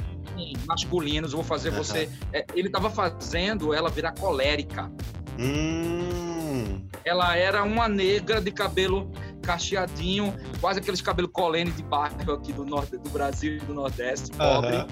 masculinos, 0.65 1.33
vou 1.33 1.43
fazer 1.43 1.69
Aham. 1.69 1.77
você. 1.83 2.09
É, 2.33 2.45
ele 2.55 2.67
estava 2.67 2.89
fazendo 2.89 3.73
ela 3.73 3.89
virar 3.89 4.13
colérica. 4.13 4.91
Hum. 5.37 6.81
Ela 7.03 7.35
era 7.35 7.63
uma 7.63 7.87
negra 7.87 8.41
de 8.41 8.51
cabelo 8.51 9.11
cacheadinho, 9.41 10.33
quase 10.59 10.79
aqueles 10.79 11.01
cabelos 11.01 11.31
colene 11.33 11.71
de 11.71 11.83
bairro 11.83 12.33
aqui 12.33 12.53
do 12.53 12.63
norte 12.63 12.97
do 12.97 13.09
Brasil 13.09 13.57
e 13.57 13.59
do 13.59 13.73
Nordeste, 13.73 14.31
pobre. 14.31 14.75
Aham. 14.75 14.87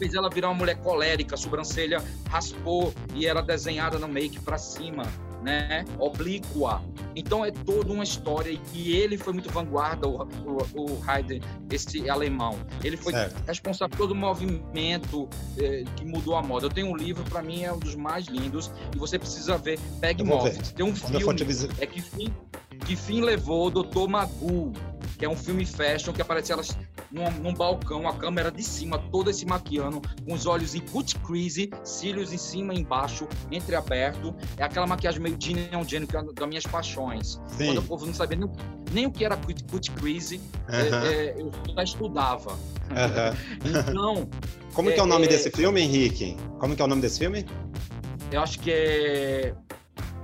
Fez 0.00 0.14
ela 0.14 0.30
virar 0.30 0.48
uma 0.48 0.54
mulher 0.54 0.76
colérica, 0.78 1.34
a 1.34 1.38
sobrancelha 1.38 2.02
raspou 2.30 2.94
e 3.14 3.26
era 3.26 3.42
desenhada 3.42 3.98
no 3.98 4.08
make 4.08 4.40
para 4.40 4.56
cima, 4.56 5.02
né? 5.42 5.84
Oblíqua. 5.98 6.82
Então 7.14 7.44
é 7.44 7.50
toda 7.50 7.92
uma 7.92 8.02
história 8.02 8.58
e 8.72 8.96
ele 8.96 9.18
foi 9.18 9.34
muito 9.34 9.50
vanguarda, 9.50 10.08
o, 10.08 10.22
o, 10.22 10.62
o 10.74 11.02
Haydn, 11.06 11.40
esse 11.70 12.08
alemão. 12.08 12.58
Ele 12.82 12.96
foi 12.96 13.12
Certo. 13.12 13.46
responsável 13.46 13.90
por 13.90 13.98
todo 13.98 14.12
o 14.12 14.14
movimento 14.14 15.28
eh, 15.58 15.84
que 15.96 16.06
mudou 16.06 16.34
a 16.34 16.42
moda. 16.42 16.64
Eu 16.64 16.70
tenho 16.70 16.86
um 16.86 16.96
livro, 16.96 17.22
para 17.24 17.42
mim 17.42 17.64
é 17.64 17.70
um 17.70 17.78
dos 17.78 17.94
mais 17.94 18.24
lindos 18.24 18.72
e 18.94 18.98
você 18.98 19.18
precisa 19.18 19.58
ver. 19.58 19.78
Pegue. 20.00 20.22
Moffitt. 20.22 20.72
Tem 20.72 20.86
um 20.86 20.94
Quando 20.94 21.20
filme 21.20 21.68
é 21.78 21.86
que 21.86 22.00
fim, 22.00 22.32
que 22.86 22.96
fim 22.96 23.20
levou 23.20 23.66
o 23.66 23.70
Dr. 23.70 24.08
Magoo, 24.08 24.72
que 25.20 25.26
é 25.26 25.28
um 25.28 25.36
filme 25.36 25.66
fashion 25.66 26.14
que 26.14 26.22
aparece 26.22 26.50
elas 26.50 26.74
num, 27.12 27.30
num 27.30 27.52
balcão, 27.52 28.08
a 28.08 28.14
câmera 28.14 28.50
de 28.50 28.62
cima, 28.62 28.98
toda 29.12 29.30
se 29.34 29.44
maquiando, 29.44 30.00
com 30.26 30.32
os 30.32 30.46
olhos 30.46 30.74
em 30.74 30.80
cut 30.80 31.14
crease, 31.18 31.70
cílios 31.84 32.32
em 32.32 32.38
cima 32.38 32.72
e 32.72 32.78
embaixo, 32.78 33.28
entreaberto. 33.50 34.34
É 34.56 34.62
aquela 34.62 34.86
maquiagem 34.86 35.20
meio 35.20 35.36
Gene 35.38 35.68
on 35.76 35.84
Gene, 35.86 36.06
que 36.06 36.16
é 36.16 36.20
uma 36.20 36.32
das 36.32 36.48
minhas 36.48 36.64
paixões. 36.64 37.38
Sim. 37.48 37.66
Quando 37.66 37.78
o 37.78 37.82
povo 37.82 38.06
não 38.06 38.14
sabia 38.14 38.38
nem, 38.38 38.50
nem 38.92 39.06
o 39.06 39.12
que 39.12 39.22
era 39.22 39.36
cut, 39.36 39.62
cut 39.64 39.90
crease, 39.90 40.40
é, 40.68 40.88
Aham. 40.88 41.06
é, 41.06 41.34
eu 41.38 41.52
já 41.74 41.82
estudava. 41.82 42.58
Aham. 42.90 43.36
Então, 43.62 44.30
Como 44.72 44.90
que 44.90 44.98
é 44.98 45.02
o 45.02 45.06
nome 45.06 45.26
é- 45.26 45.28
desse 45.28 45.50
filme, 45.50 45.82
Henrique? 45.82 46.34
Como 46.58 46.74
que 46.74 46.80
é 46.80 46.84
o 46.86 46.88
nome 46.88 47.02
desse 47.02 47.18
filme? 47.18 47.44
eu 48.32 48.40
acho 48.40 48.58
que 48.58 48.70
é. 48.72 49.54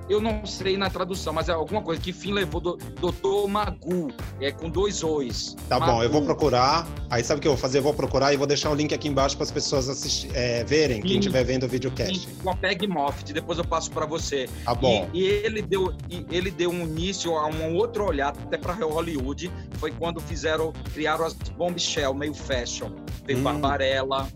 Eu 0.09 0.21
não 0.21 0.47
sei 0.47 0.77
na 0.77 0.89
tradução, 0.89 1.33
mas 1.33 1.49
é 1.49 1.53
alguma 1.53 1.83
coisa 1.83 2.01
que 2.01 2.13
fim 2.13 2.33
levou 2.33 2.61
do 2.61 2.77
Dr. 2.77 3.49
Magoo, 3.49 4.09
é 4.41 4.53
com 4.53 4.71
dois 4.71 5.03
O's. 5.03 5.57
Tá 5.69 5.81
bom, 5.81 6.01
eu 6.01 6.09
vou 6.09 6.23
procurar. 6.23 6.87
Aí 7.11 7.25
sabe 7.25 7.39
o 7.39 7.43
que 7.43 7.49
eu 7.49 7.53
vou 7.53 7.61
fazer? 7.61 7.79
Eu 7.79 7.83
vou 7.83 7.93
procurar 7.93 8.33
e 8.33 8.37
vou 8.37 8.47
deixar 8.47 8.71
o 8.71 8.75
link 8.75 8.95
aqui 8.95 9.09
embaixo 9.09 9.37
para 9.37 9.43
as 9.45 9.51
pessoas 9.51 9.89
assistir, 9.89 10.31
é, 10.33 10.63
verem, 10.63 11.03
quem 11.03 11.19
estiver 11.19 11.43
vendo 11.45 11.65
o 11.65 11.69
videocast. 11.69 12.21
Sim, 12.21 12.35
com 12.41 12.51
a 12.51 12.57
Peg 12.57 12.87
Moffitt, 12.87 13.33
depois 13.33 13.59
eu 13.59 13.65
passo 13.65 13.91
para 13.91 14.07
você. 14.07 14.49
Tá 14.65 14.75
bom. 14.75 15.11
E, 15.13 15.23
e 15.23 15.27
ele 15.27 15.61
deu 15.61 15.93
e 16.09 16.25
ele 16.31 16.53
deu 16.53 16.71
um 16.71 16.83
início 16.83 17.37
a 17.37 17.47
um 17.49 17.75
outro 17.75 18.05
olhar 18.07 18.29
até 18.29 18.57
para 18.57 18.75
Hollywood, 18.75 19.51
foi 19.79 19.91
quando 19.91 20.21
fizeram 20.21 20.73
criaram 20.95 21.25
as 21.25 21.33
bombshell 21.35 22.15
meio 22.15 22.33
fashion. 22.35 22.91
Veio 23.27 23.41
Hum. 23.41 23.43
Barbarella, 23.43 24.29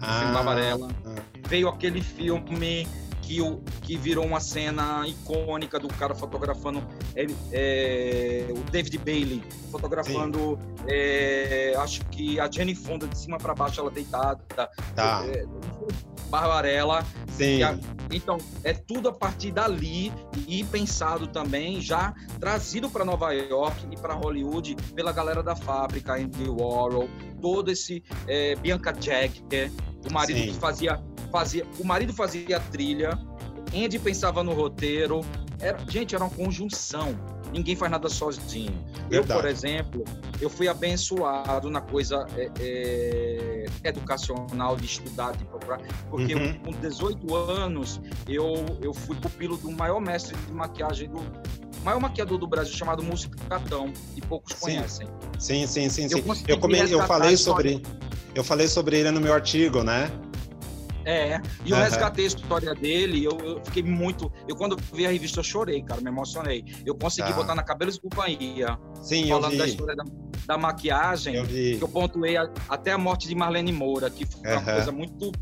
Ah, 0.00 0.30
Barbarella. 0.32 0.88
ah. 1.04 1.14
veio 1.48 1.68
aquele 1.68 2.00
filme 2.00 2.86
que, 3.30 3.40
o, 3.40 3.62
que 3.82 3.96
virou 3.96 4.26
uma 4.26 4.40
cena 4.40 5.06
icônica 5.06 5.78
do 5.78 5.86
cara 5.86 6.16
fotografando 6.16 6.82
ele, 7.14 7.36
é, 7.52 8.48
o 8.50 8.68
David 8.72 8.98
Bailey 8.98 9.40
fotografando 9.70 10.58
é, 10.88 11.74
acho 11.78 12.04
que 12.06 12.40
a 12.40 12.50
Jenny 12.50 12.74
Fonda 12.74 13.06
de 13.06 13.16
cima 13.16 13.38
para 13.38 13.54
baixo 13.54 13.80
ela 13.80 13.90
deitada. 13.90 14.40
Tá, 14.96 15.24
é, 15.28 15.46
Barbarella 16.30 17.04
sim. 17.28 17.62
a- 17.62 17.78
então 18.12 18.38
é 18.64 18.72
tudo 18.72 19.08
a 19.08 19.12
partir 19.12 19.52
dali 19.52 20.12
e 20.48 20.64
pensado 20.64 21.26
também 21.26 21.80
já 21.80 22.12
trazido 22.40 22.88
para 22.90 23.04
Nova 23.04 23.32
York 23.32 23.86
e 23.90 23.96
para 23.96 24.14
Hollywood 24.14 24.74
pela 24.94 25.12
galera 25.12 25.42
da 25.42 25.54
fábrica 25.54 26.14
Andy 26.14 26.48
Warhol 26.48 27.08
todo 27.40 27.70
esse 27.70 28.02
é, 28.26 28.54
Bianca 28.56 28.92
Jagger 28.98 29.70
o 30.08 30.12
marido 30.12 30.38
Sim. 30.40 30.46
que 30.52 30.54
fazia 30.58 31.00
fazia 31.30 31.66
o 31.78 31.84
marido 31.84 32.12
fazia 32.12 32.56
a 32.56 32.60
trilha 32.60 33.10
Andy 33.74 33.98
pensava 33.98 34.42
no 34.42 34.52
roteiro 34.54 35.20
era 35.60 35.78
gente 35.88 36.14
era 36.14 36.24
uma 36.24 36.30
conjunção 36.34 37.14
ninguém 37.52 37.74
faz 37.76 37.90
nada 37.90 38.08
sozinho 38.08 38.72
eu 39.10 39.22
Verdade. 39.22 39.40
por 39.40 39.48
exemplo 39.48 40.04
eu 40.40 40.48
fui 40.48 40.68
abençoado 40.68 41.68
na 41.70 41.80
coisa 41.80 42.26
é, 42.36 42.50
é, 42.60 43.64
educacional 43.84 44.76
de 44.76 44.86
estudar 44.86 45.32
de 45.36 45.44
procurar 45.44 45.80
porque 46.08 46.34
Uhum. 46.34 46.46
eu, 46.46 46.60
com 46.60 46.70
18 46.72 47.34
anos 47.34 48.00
eu, 48.28 48.54
eu 48.82 48.92
fui 48.94 49.16
pupilo 49.16 49.56
do 49.56 49.70
maior 49.70 50.00
mestre 50.00 50.36
de 50.36 50.52
maquiagem 50.52 51.08
do 51.08 51.20
maior 51.84 52.00
maquiador 52.00 52.38
do 52.38 52.46
Brasil 52.46 52.74
chamado 52.74 53.02
Músico 53.02 53.34
Catão 53.48 53.92
e 54.16 54.20
poucos 54.20 54.54
Sim. 54.54 54.60
conhecem 54.60 55.08
Sim, 55.38 55.66
sim, 55.66 55.88
sim, 55.88 56.04
Eu 56.04 56.08
sim. 56.10 56.22
consegui 56.22 56.52
Eu, 56.52 56.58
come... 56.58 56.78
eu 56.78 57.02
falei 57.06 57.36
sobre. 57.36 57.82
Eu 58.34 58.44
falei 58.44 58.68
sobre 58.68 58.98
ele 58.98 59.10
no 59.10 59.20
meu 59.20 59.32
artigo, 59.32 59.82
né? 59.82 60.10
É 61.04 61.40
e 61.64 61.70
eu 61.70 61.76
Aham. 61.76 61.84
resgatei 61.84 62.24
a 62.24 62.28
história 62.28 62.74
dele 62.74 63.24
eu, 63.24 63.38
eu 63.40 63.64
fiquei 63.64 63.82
muito 63.82 64.30
eu 64.48 64.54
quando 64.56 64.76
vi 64.92 65.06
a 65.06 65.10
revista 65.10 65.40
eu 65.40 65.44
chorei 65.44 65.82
cara 65.82 66.00
me 66.00 66.08
emocionei 66.08 66.64
eu 66.84 66.94
consegui 66.94 67.30
Tá. 67.30 67.34
botar 67.36 67.54
na 67.54 67.62
Cabelos 67.62 67.96
e 67.96 68.00
Companhia 68.00 68.78
Sim, 69.02 69.22
eu 69.30 69.40
falando 69.40 69.56
da 69.56 69.64
vi. 69.64 69.70
história 69.70 69.96
da, 69.96 70.04
da 70.46 70.58
maquiagem 70.58 71.34
Eu 71.36 71.44
vi. 71.44 71.76
que 71.78 71.82
eu 71.84 71.88
pontuei 71.88 72.36
a- 72.36 72.50
até 72.68 72.92
a 72.92 72.98
morte 72.98 73.26
de 73.28 73.34
Marlene 73.34 73.72
Moura, 73.72 74.10
que 74.10 74.26
foi 74.26 74.40
uma 74.42 74.56
Aham. 74.60 74.72
coisa 74.74 74.92
muito. 74.92 75.32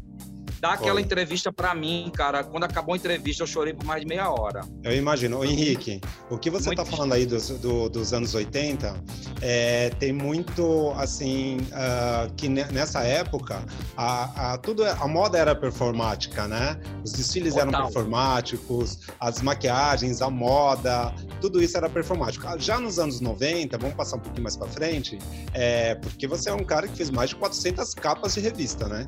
Dá 0.61 0.73
aquela 0.73 0.93
Foi. 0.95 1.03
entrevista 1.03 1.53
pra 1.53 1.75
mim, 1.75 2.11
cara. 2.15 2.43
Quando 2.43 2.65
acabou 2.65 2.95
a 2.95 2.97
entrevista, 2.97 3.43
eu 3.43 3.47
chorei 3.47 3.73
por 3.73 3.85
mais 3.85 4.01
de 4.01 4.07
meia 4.09 4.29
hora. 4.31 4.63
Eu 4.83 4.93
imagino. 4.97 5.39
Ô, 5.39 5.45
Henrique, 5.45 6.01
o 6.31 6.37
que 6.37 6.51
você 6.51 6.71
está 6.71 6.85
falando 6.85 7.13
aí 7.13 7.25
dos, 7.27 7.49
do- 7.61 7.89
dos 7.89 8.13
anos 8.13 8.35
80, 8.35 9.01
é, 9.41 9.91
tem 10.01 10.13
muito, 10.13 10.93
assim, 10.97 11.59
ah, 11.73 12.29
que 12.37 12.49
ne- 12.49 12.65
nessa 12.73 13.03
época, 13.05 13.65
a, 13.97 14.55
a, 14.55 14.59
tudo, 14.59 14.85
a 14.85 15.07
moda 15.07 15.39
era 15.39 15.55
performática, 15.55 16.49
né? 16.49 16.81
Os 17.05 17.13
desfiles 17.13 17.57
eram 17.57 17.71
Total. 17.71 17.87
performáticos, 17.87 18.99
as 19.21 19.41
maquiagens, 19.43 20.21
a 20.21 20.29
moda, 20.31 21.15
tudo 21.41 21.63
isso 21.63 21.77
era 21.77 21.89
performático. 21.89 22.47
Ah, 22.49 22.57
Já 22.59 22.81
nos 22.81 22.99
anos 22.99 23.21
90, 23.21 23.79
vamos 23.79 23.95
passar 23.95 24.17
um 24.17 24.21
pouquinho 24.21 24.43
mais 24.43 24.57
para 24.57 24.67
frente, 24.69 25.19
é, 25.55 25.95
porque 25.97 26.27
você 26.27 26.51
é 26.51 26.53
um 26.53 26.65
cara 26.65 26.89
que 26.89 26.97
fez 26.97 27.11
mais 27.11 27.31
de 27.31 27.37
400 27.37 27.95
capas 27.95 28.35
de 28.35 28.41
revista, 28.41 28.89
né? 28.89 29.07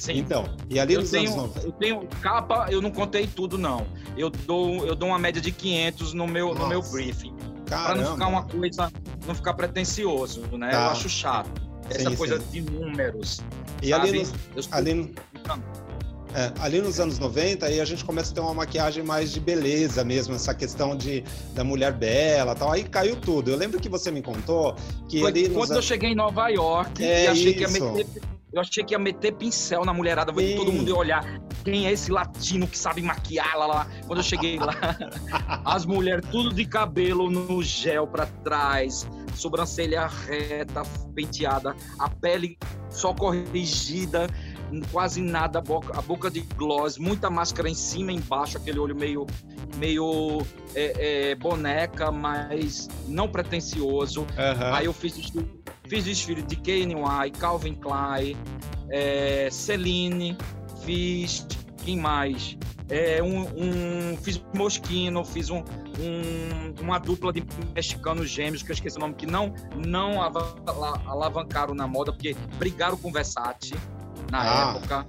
Sim. 0.00 0.16
Então, 0.16 0.48
e 0.70 0.80
ali 0.80 0.94
eu, 0.94 1.02
nos 1.02 1.12
anos 1.12 1.30
tenho, 1.30 1.42
90... 1.42 1.66
eu 1.66 1.72
tenho 1.72 2.08
capa, 2.22 2.66
eu 2.70 2.80
não 2.80 2.90
contei 2.90 3.26
tudo, 3.26 3.58
não. 3.58 3.86
Eu 4.16 4.30
dou, 4.30 4.86
eu 4.86 4.94
dou 4.94 5.10
uma 5.10 5.18
média 5.18 5.42
de 5.42 5.52
500 5.52 6.14
no 6.14 6.26
meu, 6.26 6.54
no 6.54 6.66
meu 6.68 6.80
briefing. 6.80 7.36
Para 7.66 7.96
não 7.96 8.12
ficar 8.12 8.26
uma 8.28 8.42
coisa, 8.44 8.90
não 9.26 9.34
ficar 9.34 9.52
pretencioso, 9.52 10.40
né? 10.56 10.70
Tá. 10.70 10.76
Eu 10.76 10.90
acho 10.90 11.08
chato. 11.08 11.50
Essa 11.90 12.08
sim, 12.08 12.16
coisa 12.16 12.40
sim. 12.40 12.46
de 12.50 12.60
números. 12.62 13.42
E 13.82 13.90
sabe? 13.90 14.08
ali, 14.08 14.22
no, 14.22 14.32
eu 14.56 14.64
ali, 14.70 14.94
no, 14.94 15.10
é, 16.34 16.52
ali 16.60 16.80
nos 16.80 16.98
anos 16.98 17.18
90, 17.18 17.66
aí 17.66 17.78
a 17.78 17.84
gente 17.84 18.02
começa 18.02 18.32
a 18.32 18.34
ter 18.34 18.40
uma 18.40 18.54
maquiagem 18.54 19.04
mais 19.04 19.30
de 19.30 19.38
beleza 19.38 20.02
mesmo, 20.02 20.34
essa 20.34 20.54
questão 20.54 20.96
de, 20.96 21.22
da 21.52 21.62
mulher 21.62 21.92
bela 21.92 22.54
tal. 22.54 22.72
Aí 22.72 22.84
caiu 22.84 23.16
tudo. 23.16 23.50
Eu 23.50 23.56
lembro 23.58 23.78
que 23.78 23.88
você 23.88 24.10
me 24.10 24.22
contou 24.22 24.74
que 25.10 25.20
Foi 25.20 25.28
ali. 25.28 25.50
Quando 25.50 25.74
eu 25.74 25.82
cheguei 25.82 26.12
em 26.12 26.14
Nova 26.14 26.48
York 26.48 27.04
é 27.04 27.24
e 27.24 27.26
achei 27.26 27.52
isso. 27.52 27.54
que 27.54 27.60
ia 27.60 27.68
meter 27.68 28.29
eu 28.52 28.60
achei 28.60 28.82
que 28.82 28.94
ia 28.94 28.98
meter 28.98 29.32
pincel 29.32 29.84
na 29.84 29.92
mulherada, 29.92 30.32
ver 30.32 30.56
todo 30.56 30.72
mundo 30.72 30.88
ia 30.88 30.96
olhar 30.96 31.40
quem 31.64 31.86
é 31.86 31.92
esse 31.92 32.10
latino 32.10 32.66
que 32.66 32.76
sabe 32.76 33.02
maquiar 33.02 33.56
lá, 33.56 33.66
lá. 33.66 33.86
Quando 34.06 34.20
eu 34.20 34.24
cheguei 34.24 34.58
lá, 34.58 34.74
as 35.64 35.84
mulheres 35.84 36.24
tudo 36.30 36.52
de 36.52 36.64
cabelo 36.64 37.30
no 37.30 37.62
gel 37.62 38.06
para 38.06 38.26
trás, 38.26 39.06
sobrancelha 39.34 40.06
reta, 40.06 40.82
penteada, 41.14 41.76
a 41.98 42.08
pele 42.08 42.58
só 42.88 43.14
corrigida, 43.14 44.26
quase 44.90 45.20
nada, 45.20 45.58
a 45.58 45.62
boca, 45.62 45.98
a 45.98 46.02
boca 46.02 46.30
de 46.30 46.40
gloss, 46.40 46.98
muita 46.98 47.30
máscara 47.30 47.68
em 47.68 47.74
cima 47.74 48.12
e 48.12 48.16
embaixo, 48.16 48.56
aquele 48.56 48.78
olho 48.78 48.96
meio, 48.96 49.26
meio 49.76 50.42
é, 50.74 51.30
é, 51.30 51.34
boneca, 51.34 52.10
mas 52.10 52.88
não 53.06 53.28
pretencioso. 53.28 54.22
Uhum. 54.22 54.74
Aí 54.74 54.86
eu 54.86 54.92
fiz 54.92 55.14
desfile, 55.14 55.60
fiz 55.90 56.04
desfile 56.04 56.40
de 56.40 56.54
KNY, 56.54 57.32
Calvin 57.38 57.74
Klein, 57.74 58.36
é, 58.88 59.48
Celine, 59.50 60.38
fiz. 60.84 61.46
Quem 61.84 61.96
mais? 61.96 62.56
É, 62.88 63.22
um, 63.22 63.40
um, 63.40 64.16
fiz 64.18 64.40
Moschino, 64.54 65.24
fiz 65.24 65.50
um, 65.50 65.58
um, 65.58 66.82
uma 66.82 66.98
dupla 66.98 67.32
de 67.32 67.42
mexicanos 67.74 68.28
gêmeos, 68.28 68.62
que 68.62 68.70
eu 68.70 68.74
esqueci 68.74 68.98
o 68.98 69.00
nome, 69.00 69.14
que 69.14 69.26
não, 69.26 69.54
não 69.74 70.20
alavancaram 71.06 71.74
na 71.74 71.86
moda, 71.86 72.12
porque 72.12 72.36
brigaram 72.58 72.96
com 72.96 73.10
Versace 73.10 73.74
na 74.30 74.42
ah. 74.42 74.76
época. 74.76 75.06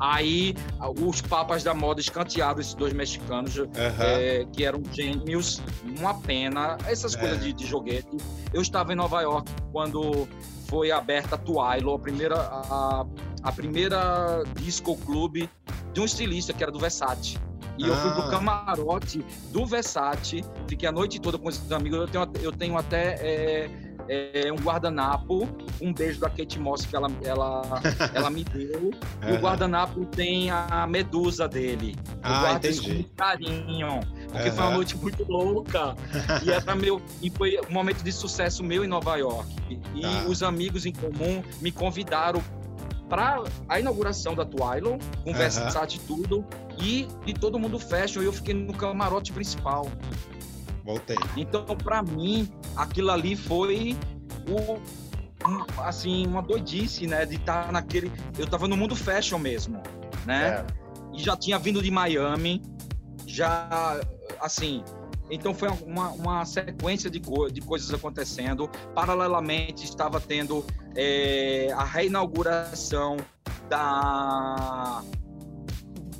Aí 0.00 0.54
os 1.00 1.20
papas 1.20 1.62
da 1.62 1.74
moda 1.74 2.00
escantearam 2.00 2.60
esses 2.60 2.74
dois 2.74 2.92
mexicanos, 2.92 3.56
uhum. 3.56 3.68
é, 3.74 4.46
que 4.52 4.64
eram 4.64 4.82
gêmeos, 4.92 5.60
uma 5.98 6.14
pena, 6.20 6.76
essas 6.86 7.14
é. 7.14 7.18
coisas 7.18 7.40
de, 7.40 7.52
de 7.52 7.66
joguete. 7.66 8.16
Eu 8.52 8.62
estava 8.62 8.92
em 8.92 8.96
Nova 8.96 9.20
York 9.22 9.50
quando 9.72 10.28
foi 10.68 10.90
aberta 10.90 11.34
a 11.34 11.38
Twilo, 11.38 11.94
a 11.94 11.98
primeira, 11.98 12.36
a, 12.36 13.06
a 13.42 13.52
primeira 13.52 14.42
disco 14.54 14.96
clube 14.96 15.48
de 15.92 16.00
um 16.00 16.04
estilista 16.04 16.52
que 16.52 16.62
era 16.62 16.70
do 16.70 16.78
Versace. 16.78 17.38
E 17.78 17.84
ah. 17.84 17.88
eu 17.88 17.96
fui 17.96 18.10
pro 18.10 18.22
ah. 18.22 18.30
camarote 18.30 19.24
do 19.50 19.64
Versace, 19.64 20.44
fiquei 20.66 20.88
a 20.88 20.92
noite 20.92 21.20
toda 21.20 21.38
com 21.38 21.48
esses 21.48 21.70
amigos. 21.72 22.00
Eu 22.00 22.08
tenho, 22.08 22.32
eu 22.42 22.52
tenho 22.52 22.76
até 22.76 23.14
é, 23.20 23.70
é, 24.08 24.52
um 24.52 24.56
guardanapo, 24.56 25.48
um 25.80 25.92
beijo 25.92 26.20
da 26.20 26.30
Kate 26.30 26.58
Moss 26.58 26.84
que 26.86 26.96
ela, 26.96 27.08
ela, 27.22 27.62
ela 28.14 28.30
me 28.30 28.44
deu. 28.44 28.90
O 29.22 29.36
guardanapo 29.40 30.04
tem 30.06 30.50
a 30.50 30.86
medusa 30.86 31.46
dele. 31.46 31.94
Eu 32.06 32.20
ah, 32.22 32.52
entendi. 32.54 33.04
com 33.04 33.14
carinho. 33.16 34.00
Porque 34.30 34.48
uhum. 34.48 34.54
foi 34.54 34.64
uma 34.64 34.74
noite 34.74 34.96
muito 34.96 35.24
louca. 35.30 35.94
e 36.44 36.50
era 36.50 36.74
meu. 36.74 37.00
E 37.22 37.30
foi 37.30 37.58
um 37.68 37.72
momento 37.72 38.02
de 38.02 38.12
sucesso 38.12 38.62
meu 38.64 38.84
em 38.84 38.88
Nova 38.88 39.16
York. 39.16 39.48
E 39.94 40.04
ah. 40.04 40.24
os 40.26 40.42
amigos 40.42 40.86
em 40.86 40.92
comum 40.92 41.42
me 41.60 41.70
convidaram 41.70 42.42
para 43.08 43.42
a 43.68 43.80
inauguração 43.80 44.34
da 44.34 44.44
Twilo, 44.44 44.98
conversar 45.24 45.80
uhum. 45.80 45.86
de 45.86 46.00
tudo, 46.00 46.44
e, 46.78 47.08
e 47.26 47.32
todo 47.32 47.58
mundo 47.58 47.78
fashion, 47.78 48.22
e 48.22 48.26
eu 48.26 48.32
fiquei 48.32 48.54
no 48.54 48.74
camarote 48.74 49.32
principal. 49.32 49.90
Voltei. 50.88 51.18
Então, 51.36 51.66
para 51.66 52.02
mim, 52.02 52.50
aquilo 52.74 53.10
ali 53.10 53.36
foi 53.36 53.94
o 54.48 54.80
assim 55.82 56.26
uma 56.26 56.40
doidice, 56.40 57.06
né, 57.06 57.26
de 57.26 57.36
estar 57.36 57.66
tá 57.66 57.72
naquele, 57.72 58.10
eu 58.38 58.46
tava 58.46 58.66
no 58.66 58.74
mundo 58.74 58.96
fashion 58.96 59.38
mesmo, 59.38 59.82
né? 60.24 60.64
É. 60.64 60.66
E 61.14 61.22
já 61.22 61.36
tinha 61.36 61.58
vindo 61.58 61.82
de 61.82 61.90
Miami, 61.90 62.62
já 63.26 64.00
assim, 64.40 64.82
então 65.30 65.52
foi 65.52 65.68
uma, 65.84 66.08
uma 66.08 66.44
sequência 66.46 67.10
de, 67.10 67.20
co 67.20 67.50
de 67.50 67.60
coisas 67.60 67.92
acontecendo. 67.92 68.66
Paralelamente 68.94 69.84
estava 69.84 70.18
tendo 70.18 70.64
é, 70.96 71.70
a 71.76 71.84
reinauguração 71.84 73.18
da 73.68 75.02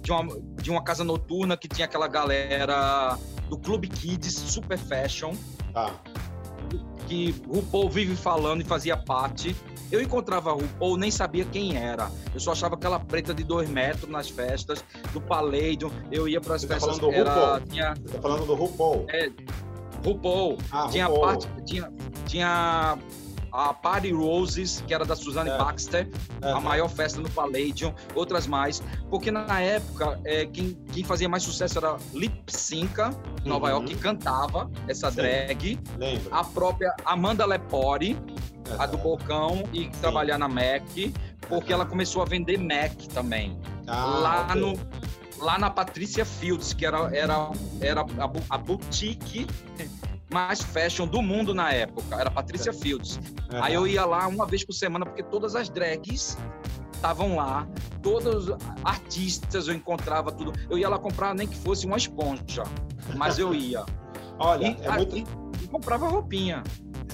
de 0.02 0.12
uma, 0.12 0.40
de 0.60 0.70
uma 0.70 0.84
casa 0.84 1.04
noturna 1.04 1.56
que 1.56 1.68
tinha 1.68 1.86
aquela 1.86 2.06
galera 2.06 3.18
do 3.48 3.58
Clube 3.58 3.88
Kids 3.88 4.34
Super 4.34 4.78
Fashion. 4.78 5.34
Ah. 5.74 5.92
Que 7.06 7.34
RuPaul 7.48 7.88
vive 7.88 8.14
falando 8.14 8.60
e 8.60 8.64
fazia 8.64 8.96
parte. 8.96 9.56
Eu 9.90 10.02
encontrava 10.02 10.52
RuPaul, 10.52 10.98
nem 10.98 11.10
sabia 11.10 11.44
quem 11.46 11.76
era. 11.76 12.10
Eu 12.34 12.40
só 12.40 12.52
achava 12.52 12.74
aquela 12.74 13.00
preta 13.00 13.32
de 13.32 13.42
dois 13.42 13.68
metros 13.70 14.10
nas 14.10 14.28
festas, 14.28 14.84
do 15.14 15.20
Palladium. 15.20 15.90
Eu 16.12 16.28
ia 16.28 16.40
para 16.40 16.56
as 16.56 16.64
festas. 16.64 16.96
Tá 16.96 17.00
falando 17.00 17.00
do 17.00 17.12
era, 17.12 17.30
RuPaul? 17.30 17.60
Tinha, 17.70 17.94
Você 17.94 18.14
tá 18.14 18.20
falando 18.20 18.46
do 18.46 18.54
RuPaul? 18.54 19.06
É, 19.08 19.30
RuPaul. 20.04 20.58
Ah, 20.70 20.88
tinha 20.90 21.06
RuPaul. 21.06 21.26
parte. 21.26 21.48
Tinha, 21.64 21.92
tinha 22.26 22.98
a 23.52 23.72
Party 23.72 24.12
Roses, 24.12 24.82
que 24.86 24.94
era 24.94 25.04
da 25.04 25.16
Suzanne 25.16 25.50
é. 25.50 25.58
Baxter, 25.58 26.08
é. 26.42 26.50
a 26.50 26.60
maior 26.60 26.88
festa 26.88 27.20
no 27.20 27.30
Palladium, 27.30 27.94
outras 28.14 28.46
mais, 28.46 28.82
porque 29.10 29.30
na 29.30 29.60
época 29.60 30.20
é, 30.24 30.46
quem, 30.46 30.74
quem 30.92 31.04
fazia 31.04 31.28
mais 31.28 31.42
sucesso 31.42 31.78
era 31.78 31.96
Lip 32.12 32.42
Synca, 32.48 33.10
em 33.44 33.48
Nova 33.48 33.66
uhum. 33.66 33.72
York, 33.72 33.94
que 33.94 34.00
cantava 34.00 34.70
essa 34.86 35.10
Sim. 35.10 35.16
drag, 35.16 35.80
Lembra. 35.98 36.36
a 36.36 36.44
própria 36.44 36.94
Amanda 37.04 37.44
Lepore, 37.46 38.18
a 38.78 38.86
do 38.86 38.98
Bocão, 38.98 39.62
e 39.72 39.84
Sim. 39.84 39.90
trabalhar 40.00 40.38
na 40.38 40.48
MAC, 40.48 41.12
porque 41.48 41.72
ela 41.72 41.86
começou 41.86 42.22
a 42.22 42.24
vender 42.24 42.58
MAC 42.58 43.08
também. 43.08 43.58
Ah, 43.86 44.04
lá 44.04 44.46
okay. 44.50 44.60
no 44.60 44.78
lá 45.40 45.58
na 45.58 45.70
Patrícia 45.70 46.24
Fields, 46.24 46.72
que 46.72 46.84
era, 46.84 47.14
era, 47.16 47.50
era 47.80 48.00
a, 48.00 48.54
a 48.54 48.58
boutique 48.58 49.46
mais 50.32 50.60
fashion 50.60 51.06
do 51.06 51.22
mundo 51.22 51.54
na 51.54 51.72
época. 51.72 52.16
Era 52.16 52.30
Patrícia 52.30 52.72
Fields. 52.72 53.16
Uhum. 53.16 53.62
Aí 53.62 53.74
eu 53.74 53.86
ia 53.86 54.04
lá 54.04 54.26
uma 54.26 54.46
vez 54.46 54.64
por 54.64 54.72
semana, 54.72 55.06
porque 55.06 55.22
todas 55.22 55.54
as 55.54 55.68
drags 55.68 56.36
estavam 56.92 57.36
lá, 57.36 57.66
todos 58.02 58.48
os 58.48 58.56
artistas 58.84 59.68
eu 59.68 59.74
encontrava 59.74 60.32
tudo. 60.32 60.52
Eu 60.68 60.76
ia 60.76 60.88
lá 60.88 60.98
comprar 60.98 61.34
nem 61.34 61.46
que 61.46 61.56
fosse 61.56 61.86
uma 61.86 61.96
esponja, 61.96 62.64
mas 63.16 63.38
eu 63.38 63.54
ia. 63.54 63.84
Olha, 64.38 64.68
e, 64.68 64.84
é 64.84 64.90
muito... 64.90 65.16
e, 65.16 65.24
e 65.64 65.68
comprava 65.68 66.08
roupinha. 66.08 66.62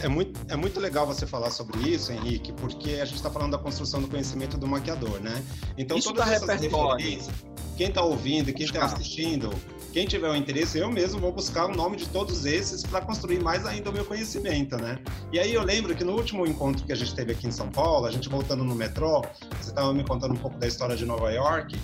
É 0.01 0.09
muito, 0.09 0.41
é 0.49 0.57
muito 0.57 0.81
legal 0.81 1.07
você 1.07 1.27
falar 1.27 1.51
sobre 1.51 1.79
isso, 1.89 2.13
Henrique, 2.13 2.53
porque 2.53 2.95
a 2.95 3.05
gente 3.05 3.17
está 3.17 3.31
falando 3.31 3.53
da 3.53 3.59
construção 3.59 4.03
do 4.03 4.09
conhecimento 4.09 4.59
do 4.59 4.67
maquiador, 4.67 5.21
né? 5.21 5.43
Então, 5.79 5.97
isso 5.97 6.13
todas 6.13 6.33
essas 6.33 6.61
repertório. 6.61 7.21
quem 7.77 7.89
está 7.89 8.03
ouvindo, 8.03 8.53
quem 8.53 8.67
está 8.67 8.85
assistindo, 8.85 9.51
quem 9.95 10.07
tiver 10.07 10.29
o 10.29 10.35
interesse, 10.35 10.77
eu 10.77 10.91
mesmo 10.91 11.21
vou 11.21 11.31
buscar 11.31 11.67
o 11.67 11.73
nome 11.73 11.97
de 11.97 12.09
todos 12.09 12.45
esses 12.45 12.83
para 12.83 13.01
construir 13.01 13.41
mais 13.41 13.65
ainda 13.65 13.91
o 13.91 13.93
meu 13.93 14.05
conhecimento, 14.05 14.77
né? 14.77 14.99
E 15.33 15.39
aí 15.39 15.55
eu 15.55 15.63
lembro 15.63 15.95
que 15.95 16.03
no 16.03 16.17
último 16.17 16.45
encontro 16.45 16.85
que 16.85 16.93
a 16.93 16.97
gente 16.97 17.15
teve 17.15 17.31
aqui 17.31 17.47
em 17.47 17.53
São 17.53 17.69
Paulo, 17.71 18.05
a 18.05 18.11
gente 18.11 18.29
voltando 18.29 18.65
no 18.65 18.75
metrô, 18.75 19.25
você 19.53 19.71
estava 19.71 19.95
me 19.95 20.03
contando 20.03 20.35
um 20.35 20.37
pouco 20.37 20.59
da 20.59 20.67
história 20.67 20.97
de 20.97 21.07
Nova 21.07 21.31
York, 21.31 21.81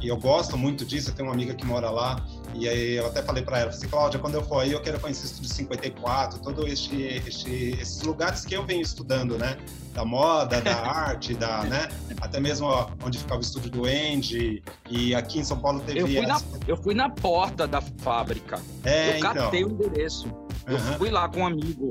e 0.00 0.08
eu 0.08 0.16
gosto 0.16 0.56
muito 0.56 0.86
disso, 0.86 1.10
eu 1.10 1.14
tenho 1.14 1.28
uma 1.28 1.34
amiga 1.34 1.52
que 1.52 1.66
mora 1.66 1.90
lá, 1.90 2.24
e 2.54 2.68
aí 2.68 2.96
eu 2.96 3.06
até 3.06 3.22
falei 3.22 3.42
para 3.42 3.60
ela, 3.60 3.70
assim, 3.70 3.88
Cláudia, 3.88 4.18
quando 4.18 4.34
eu 4.34 4.42
for 4.42 4.60
aí, 4.60 4.72
eu 4.72 4.80
quero 4.80 4.98
conhecer 5.00 5.26
isso 5.26 5.40
de 5.40 5.48
54, 5.48 6.40
todo 6.40 6.66
este, 6.66 7.02
este, 7.26 7.76
esses 7.80 8.02
lugares 8.02 8.44
que 8.44 8.54
eu 8.54 8.64
venho 8.64 8.82
estudando, 8.82 9.38
né? 9.38 9.56
Da 9.94 10.04
moda, 10.04 10.60
da 10.60 10.76
arte, 10.84 11.34
da, 11.34 11.64
né? 11.64 11.88
Até 12.20 12.40
mesmo 12.40 12.66
ó, 12.66 12.88
onde 13.04 13.18
ficava 13.18 13.38
o 13.38 13.42
estúdio 13.42 13.70
do 13.70 13.84
Andy, 13.84 14.62
e 14.88 15.14
aqui 15.14 15.38
em 15.38 15.44
São 15.44 15.58
Paulo 15.58 15.80
teve... 15.80 16.00
Eu 16.00 16.06
fui, 16.06 16.26
na, 16.26 16.40
eu 16.66 16.76
fui 16.76 16.94
na 16.94 17.10
porta 17.10 17.66
da 17.66 17.80
fábrica, 17.80 18.60
é, 18.84 19.16
eu 19.16 19.20
catei 19.20 19.60
então. 19.60 19.72
o 19.72 19.74
endereço, 19.74 20.26
eu 20.66 20.74
uhum. 20.74 20.98
fui 20.98 21.10
lá 21.10 21.28
com 21.28 21.40
um 21.40 21.46
amigo, 21.46 21.90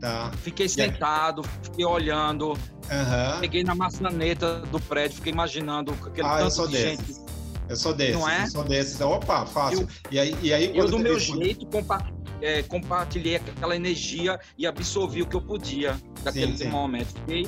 Tá. 0.00 0.30
Fiquei 0.42 0.66
sentado, 0.66 1.42
fiquei 1.62 1.84
olhando, 1.84 2.52
uhum. 2.52 3.40
peguei 3.40 3.62
na 3.62 3.74
maçaneta 3.74 4.60
do 4.60 4.80
prédio, 4.80 5.16
fiquei 5.16 5.30
imaginando 5.30 5.92
aquele 5.92 6.26
ah, 6.26 6.38
tanto 6.38 6.68
de 6.68 6.72
desses. 6.72 7.06
gente 7.06 7.29
eu 7.70 7.76
sou 7.76 7.94
desses. 7.94 8.16
Não 8.16 8.28
é? 8.28 8.42
Eu 8.42 8.46
sou 8.48 8.64
desses. 8.64 9.00
Opa, 9.00 9.46
fácil. 9.46 9.82
Eu, 9.82 9.88
e 10.10 10.18
aí, 10.18 10.36
e 10.42 10.52
aí 10.52 10.76
eu, 10.76 10.88
do 10.88 10.98
meu 10.98 11.18
jeito, 11.18 11.66
é, 12.42 12.62
compartilhei 12.64 13.36
aquela 13.36 13.76
energia 13.76 14.38
e 14.58 14.66
absorvi 14.66 15.22
o 15.22 15.26
que 15.26 15.36
eu 15.36 15.42
podia 15.42 15.96
daquele 16.24 16.56
sim, 16.56 16.64
sim. 16.64 16.68
momento. 16.68 17.14
Fiquei 17.14 17.46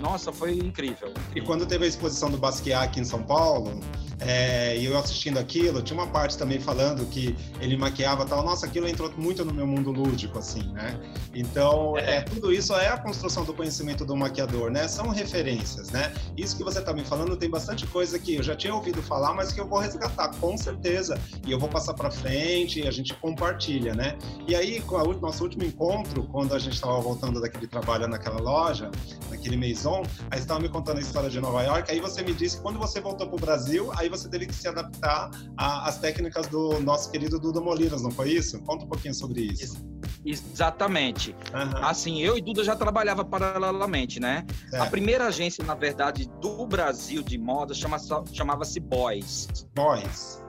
nossa, 0.00 0.32
foi 0.32 0.52
incrível, 0.52 1.08
incrível, 1.08 1.12
E 1.34 1.40
quando 1.40 1.64
teve 1.64 1.84
a 1.86 1.88
exposição 1.88 2.30
do 2.30 2.36
Basquiat 2.36 2.84
aqui 2.84 3.00
em 3.00 3.04
São 3.04 3.22
Paulo, 3.22 3.80
é, 4.26 4.76
e 4.76 4.86
eu 4.86 4.98
assistindo 4.98 5.38
aquilo, 5.38 5.82
tinha 5.82 5.98
uma 5.98 6.06
parte 6.06 6.38
também 6.38 6.58
falando 6.58 7.04
que 7.06 7.36
ele 7.60 7.76
maquiava 7.76 8.24
tal. 8.24 8.42
Nossa, 8.42 8.66
aquilo 8.66 8.88
entrou 8.88 9.12
muito 9.16 9.44
no 9.44 9.52
meu 9.52 9.66
mundo 9.66 9.90
lúdico, 9.90 10.38
assim, 10.38 10.62
né? 10.72 10.98
Então, 11.34 11.96
é, 11.98 12.22
tudo 12.22 12.52
isso 12.52 12.72
é 12.74 12.88
a 12.88 12.96
construção 12.96 13.44
do 13.44 13.52
conhecimento 13.52 14.04
do 14.04 14.16
maquiador, 14.16 14.70
né? 14.70 14.88
São 14.88 15.08
referências, 15.08 15.90
né? 15.90 16.12
Isso 16.36 16.56
que 16.56 16.64
você 16.64 16.78
está 16.78 16.92
me 16.92 17.04
falando 17.04 17.36
tem 17.36 17.50
bastante 17.50 17.86
coisa 17.86 18.18
que 18.18 18.36
eu 18.36 18.42
já 18.42 18.56
tinha 18.56 18.74
ouvido 18.74 19.02
falar, 19.02 19.34
mas 19.34 19.52
que 19.52 19.60
eu 19.60 19.68
vou 19.68 19.78
resgatar, 19.78 20.30
com 20.40 20.56
certeza. 20.56 21.18
E 21.46 21.52
eu 21.52 21.58
vou 21.58 21.68
passar 21.68 21.94
para 21.94 22.10
frente 22.10 22.80
e 22.80 22.88
a 22.88 22.90
gente 22.90 23.12
compartilha, 23.14 23.94
né? 23.94 24.16
E 24.48 24.54
aí, 24.54 24.80
com 24.80 24.96
o 24.96 25.20
nosso 25.20 25.44
último 25.44 25.64
encontro, 25.64 26.24
quando 26.24 26.54
a 26.54 26.58
gente 26.58 26.74
estava 26.74 26.98
voltando 27.00 27.40
daquele 27.40 27.66
trabalho 27.66 28.08
naquela 28.08 28.40
loja, 28.40 28.90
naquele 29.30 29.56
Maison, 29.56 30.02
aí 30.30 30.38
estava 30.38 30.60
me 30.60 30.68
contando 30.68 30.98
a 30.98 31.00
história 31.00 31.28
de 31.28 31.40
Nova 31.40 31.62
York, 31.62 31.90
aí 31.90 32.00
você 32.00 32.22
me 32.22 32.32
disse 32.32 32.56
que 32.56 32.62
quando 32.62 32.78
você 32.78 33.00
voltou 33.00 33.26
para 33.26 33.36
o 33.36 33.40
Brasil, 33.40 33.92
aí 33.96 34.08
você 34.16 34.28
teve 34.28 34.46
que 34.46 34.54
se 34.54 34.68
adaptar 34.68 35.30
às 35.56 35.98
técnicas 35.98 36.46
do 36.46 36.80
nosso 36.80 37.10
querido 37.10 37.38
Duda 37.38 37.60
Molinas, 37.60 38.02
não 38.02 38.10
foi 38.10 38.30
isso? 38.30 38.60
Conta 38.62 38.84
um 38.84 38.88
pouquinho 38.88 39.14
sobre 39.14 39.42
isso. 39.42 39.84
Exatamente. 40.24 41.34
Uhum. 41.52 41.84
Assim, 41.84 42.22
eu 42.22 42.38
e 42.38 42.40
Duda 42.40 42.64
já 42.64 42.74
trabalhava 42.74 43.24
paralelamente, 43.24 44.18
né? 44.18 44.46
Certo. 44.70 44.82
A 44.82 44.86
primeira 44.86 45.26
agência, 45.26 45.62
na 45.64 45.74
verdade, 45.74 46.30
do 46.40 46.66
Brasil 46.66 47.22
de 47.22 47.36
moda 47.36 47.74
chama, 47.74 47.98
chamava-se 48.32 48.80
Boys. 48.80 49.48
Boys. 49.74 50.42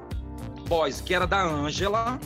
Boys, 0.67 1.01
que 1.01 1.13
era 1.13 1.27
da 1.27 1.43
Ângela. 1.43 2.19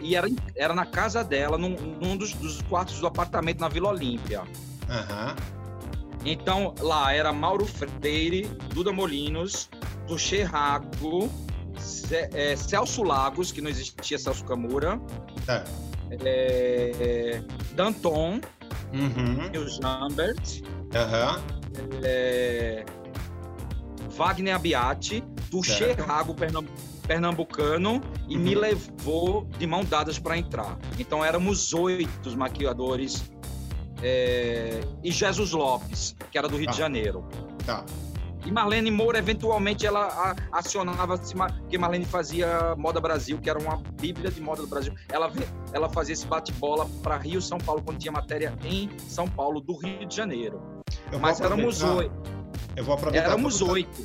e 0.00 0.14
era, 0.14 0.28
era 0.54 0.74
na 0.74 0.84
casa 0.84 1.24
dela, 1.24 1.56
num, 1.56 1.70
num 1.70 2.16
dos, 2.16 2.32
dos, 2.34 2.62
quartos 2.62 3.00
do 3.00 3.06
apartamento 3.06 3.60
na 3.60 3.68
Vila 3.68 3.88
Olímpia. 3.88 4.42
Uhum. 4.42 5.58
Então, 6.24 6.74
lá 6.80 7.12
era 7.12 7.32
Mauro 7.32 7.64
Freire, 7.64 8.42
Duda 8.74 8.92
Molinos, 8.92 9.70
Tuxê 10.08 10.42
Rago, 10.42 11.30
é, 12.32 12.56
Celso 12.56 13.02
Lagos, 13.02 13.52
que 13.52 13.60
não 13.60 13.70
existia 13.70 14.18
Celso 14.18 14.44
Camura, 14.44 15.00
é. 15.46 15.62
É, 16.24 17.42
Danton, 17.74 18.40
uhum. 18.92 19.50
Neil 19.50 19.68
Jambert, 19.68 20.62
uhum. 20.62 22.00
é, 22.02 22.84
Wagner 24.16 24.56
Abiati, 24.56 25.22
Tuxê 25.50 25.92
Rago, 25.92 26.34
pernambucano, 27.06 28.00
e 28.26 28.36
uhum. 28.36 28.42
me 28.42 28.54
levou 28.54 29.46
de 29.58 29.66
mão 29.66 29.84
dadas 29.84 30.18
para 30.18 30.38
entrar. 30.38 30.78
Então 30.98 31.22
éramos 31.22 31.74
oito 31.74 32.36
maquiadores 32.36 33.30
é, 34.02 34.80
e 35.04 35.10
Jesus 35.10 35.52
Lopes, 35.52 36.16
que 36.30 36.38
era 36.38 36.48
do 36.48 36.56
Rio 36.56 36.66
tá. 36.66 36.72
de 36.72 36.78
Janeiro. 36.78 37.28
Tá. 37.66 37.84
E 38.48 38.50
Marlene 38.50 38.90
Moura, 38.90 39.18
eventualmente, 39.18 39.84
ela 39.84 40.34
acionava, 40.50 41.18
porque 41.18 41.76
Marlene 41.76 42.06
fazia 42.06 42.74
Moda 42.78 42.98
Brasil, 42.98 43.38
que 43.38 43.50
era 43.50 43.58
uma 43.58 43.82
bíblia 44.00 44.30
de 44.30 44.40
moda 44.40 44.62
do 44.62 44.66
Brasil. 44.66 44.94
Ela, 45.12 45.30
ela 45.70 45.86
fazia 45.90 46.14
esse 46.14 46.26
bate-bola 46.26 46.88
para 47.02 47.18
Rio 47.18 47.42
São 47.42 47.58
Paulo, 47.58 47.82
quando 47.84 47.98
tinha 47.98 48.10
matéria 48.10 48.54
em 48.64 48.88
São 49.00 49.28
Paulo, 49.28 49.60
do 49.60 49.76
Rio 49.76 50.06
de 50.06 50.16
Janeiro. 50.16 50.62
Mas 51.20 51.42
éramos 51.42 51.82
oito. 51.82 52.10
Eu 52.74 52.84
vou 52.84 52.94
aproveitar. 52.94 53.26
Éramos 53.26 53.60
oito. 53.60 54.02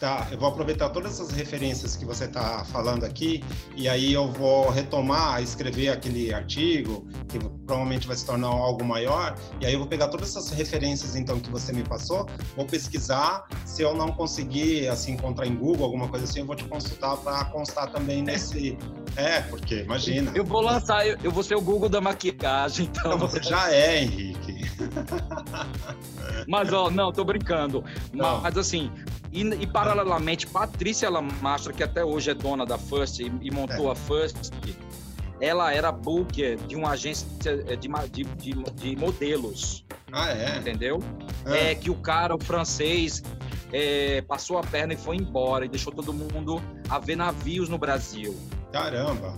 Tá, 0.00 0.26
eu 0.32 0.38
vou 0.38 0.48
aproveitar 0.48 0.88
todas 0.88 1.12
essas 1.20 1.30
referências 1.30 1.94
que 1.94 2.06
você 2.06 2.24
está 2.24 2.64
falando 2.64 3.04
aqui 3.04 3.44
e 3.76 3.86
aí 3.86 4.14
eu 4.14 4.32
vou 4.32 4.70
retomar, 4.70 5.42
escrever 5.42 5.90
aquele 5.90 6.32
artigo 6.32 7.06
que 7.28 7.38
provavelmente 7.38 8.06
vai 8.06 8.16
se 8.16 8.24
tornar 8.24 8.46
algo 8.46 8.82
maior 8.82 9.36
e 9.60 9.66
aí 9.66 9.74
eu 9.74 9.78
vou 9.78 9.86
pegar 9.86 10.08
todas 10.08 10.30
essas 10.30 10.52
referências 10.52 11.16
então 11.16 11.38
que 11.38 11.50
você 11.50 11.70
me 11.70 11.84
passou, 11.84 12.26
vou 12.56 12.64
pesquisar, 12.64 13.46
se 13.66 13.82
eu 13.82 13.94
não 13.94 14.10
conseguir 14.10 14.88
assim 14.88 15.12
encontrar 15.12 15.46
em 15.46 15.54
Google 15.54 15.84
alguma 15.84 16.08
coisa 16.08 16.24
assim, 16.24 16.40
eu 16.40 16.46
vou 16.46 16.56
te 16.56 16.64
consultar 16.64 17.18
para 17.18 17.44
constar 17.44 17.92
também 17.92 18.22
nesse 18.22 18.78
é, 19.16 19.40
porque 19.42 19.80
imagina. 19.80 20.32
Eu 20.34 20.44
vou 20.44 20.60
lançar, 20.60 21.06
eu, 21.06 21.18
eu 21.22 21.30
vou 21.30 21.42
ser 21.42 21.56
o 21.56 21.60
Google 21.60 21.88
da 21.88 22.00
maquiagem, 22.00 22.86
então. 22.86 23.10
Não, 23.10 23.18
você 23.18 23.42
já 23.42 23.72
é, 23.72 24.02
Henrique. 24.02 24.49
Mas 26.46 26.72
ó, 26.72 26.90
não, 26.90 27.12
tô 27.12 27.24
brincando. 27.24 27.84
Não. 28.12 28.40
Mas 28.40 28.56
assim, 28.56 28.90
e, 29.32 29.42
e, 29.42 29.66
paralelamente, 29.66 30.46
Patrícia 30.46 31.08
Lamastra, 31.08 31.72
que 31.72 31.82
até 31.82 32.04
hoje 32.04 32.30
é 32.30 32.34
dona 32.34 32.66
da 32.66 32.78
First 32.78 33.20
e, 33.20 33.32
e 33.40 33.50
montou 33.50 33.88
é. 33.88 33.92
a 33.92 33.94
First, 33.94 34.50
ela 35.40 35.72
era 35.72 35.90
booker 35.90 36.56
de 36.56 36.76
uma 36.76 36.90
agência 36.90 37.26
de, 37.38 37.88
de, 38.08 38.24
de, 38.24 38.62
de 38.74 38.96
modelos. 38.96 39.84
Ah, 40.12 40.30
é? 40.30 40.58
Entendeu? 40.58 40.98
É. 41.46 41.70
é 41.70 41.74
que 41.74 41.90
o 41.90 41.94
cara, 41.94 42.34
o 42.34 42.42
francês, 42.42 43.22
é, 43.72 44.22
passou 44.22 44.58
a 44.58 44.62
perna 44.62 44.94
e 44.94 44.96
foi 44.96 45.16
embora 45.16 45.64
e 45.64 45.68
deixou 45.68 45.92
todo 45.92 46.12
mundo 46.12 46.60
a 46.88 46.98
ver 46.98 47.16
navios 47.16 47.68
no 47.68 47.78
Brasil. 47.78 48.36
Caramba! 48.72 49.34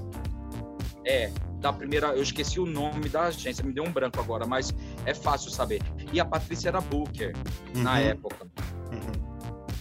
É, 1.06 1.30
da 1.62 1.72
primeira, 1.72 2.08
eu 2.08 2.22
esqueci 2.22 2.60
o 2.60 2.66
nome 2.66 3.08
da 3.08 3.22
agência, 3.22 3.64
me 3.64 3.72
deu 3.72 3.84
um 3.84 3.92
branco 3.92 4.20
agora, 4.20 4.44
mas 4.46 4.74
é 5.06 5.14
fácil 5.14 5.50
saber. 5.50 5.80
E 6.12 6.20
a 6.20 6.24
Patrícia 6.24 6.68
era 6.68 6.80
booker 6.80 7.32
uhum. 7.74 7.82
na 7.82 7.98
época. 8.00 8.46
Uhum 8.90 9.32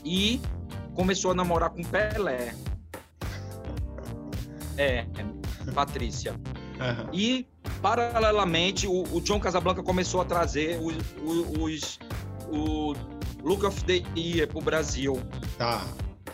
e 0.03 0.41
começou 0.93 1.31
a 1.31 1.33
namorar 1.33 1.69
com 1.69 1.83
Pelé. 1.83 2.55
É, 4.77 5.05
Patrícia. 5.73 6.33
Uhum. 6.33 7.09
E, 7.13 7.45
paralelamente, 7.81 8.87
o, 8.87 9.03
o, 9.13 9.21
John 9.21 9.39
Casablanca 9.39 9.83
começou 9.83 10.21
a 10.21 10.25
trazer 10.25 10.79
os, 10.81 10.95
os, 11.59 11.99
o 12.51 12.93
Look 13.43 13.63
of 13.65 13.83
the 13.83 14.01
Year 14.17 14.47
pro 14.47 14.61
Brasil. 14.61 15.21
Tá. 15.57 15.85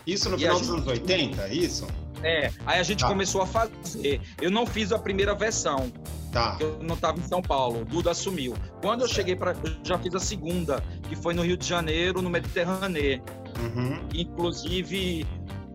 Isso 0.06 0.30
no 0.30 0.36
e 0.36 0.40
final 0.40 0.58
dos 0.58 0.70
anos 0.70 0.86
80, 0.86 1.42
é 1.42 1.54
isso? 1.54 1.86
É, 2.22 2.50
aí 2.66 2.80
a 2.80 2.82
gente 2.82 3.00
tá. 3.00 3.08
começou 3.08 3.42
a 3.42 3.46
fazer. 3.46 4.20
Eu 4.40 4.50
não 4.50 4.66
fiz 4.66 4.92
a 4.92 4.98
primeira 4.98 5.34
versão. 5.34 5.92
Tá. 6.32 6.58
Eu 6.60 6.78
não 6.82 6.94
estava 6.94 7.18
em 7.18 7.22
São 7.22 7.40
Paulo, 7.40 7.82
o 7.82 7.84
Duda 7.84 8.10
assumiu. 8.10 8.54
Quando 8.82 9.02
eu 9.02 9.08
cheguei 9.08 9.34
para, 9.34 9.54
já 9.82 9.98
fiz 9.98 10.14
a 10.14 10.20
segunda, 10.20 10.82
que 11.08 11.16
foi 11.16 11.32
no 11.32 11.42
Rio 11.42 11.56
de 11.56 11.66
Janeiro, 11.66 12.20
no 12.20 12.28
Mediterrâneo. 12.28 13.22
Uhum. 13.58 14.08
Inclusive, 14.14 15.26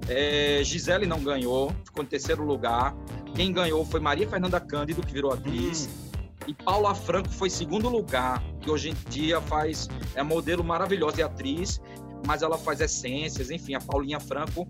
é, 0.07 0.61
Gisele 0.63 1.07
não 1.07 1.23
ganhou, 1.23 1.73
ficou 1.83 2.03
em 2.03 2.07
terceiro 2.07 2.43
lugar. 2.43 2.95
Quem 3.33 3.51
ganhou 3.51 3.83
foi 3.83 3.99
Maria 3.99 4.29
Fernanda 4.29 4.59
Cândido, 4.59 5.01
que 5.01 5.11
virou 5.11 5.33
atriz. 5.33 5.87
Uhum. 5.87 6.13
E 6.47 6.53
Paula 6.53 6.93
Franco 6.93 7.29
foi 7.29 7.49
segundo 7.49 7.89
lugar, 7.89 8.43
que 8.59 8.69
hoje 8.69 8.89
em 8.89 9.09
dia 9.09 9.39
faz 9.41 9.87
é 10.13 10.21
modelo 10.21 10.63
maravilhosa 10.63 11.21
e 11.21 11.23
atriz, 11.23 11.81
mas 12.27 12.41
ela 12.41 12.57
faz 12.57 12.81
essências, 12.81 13.49
enfim, 13.49 13.75
a 13.75 13.79
Paulinha 13.79 14.19
Franco. 14.19 14.67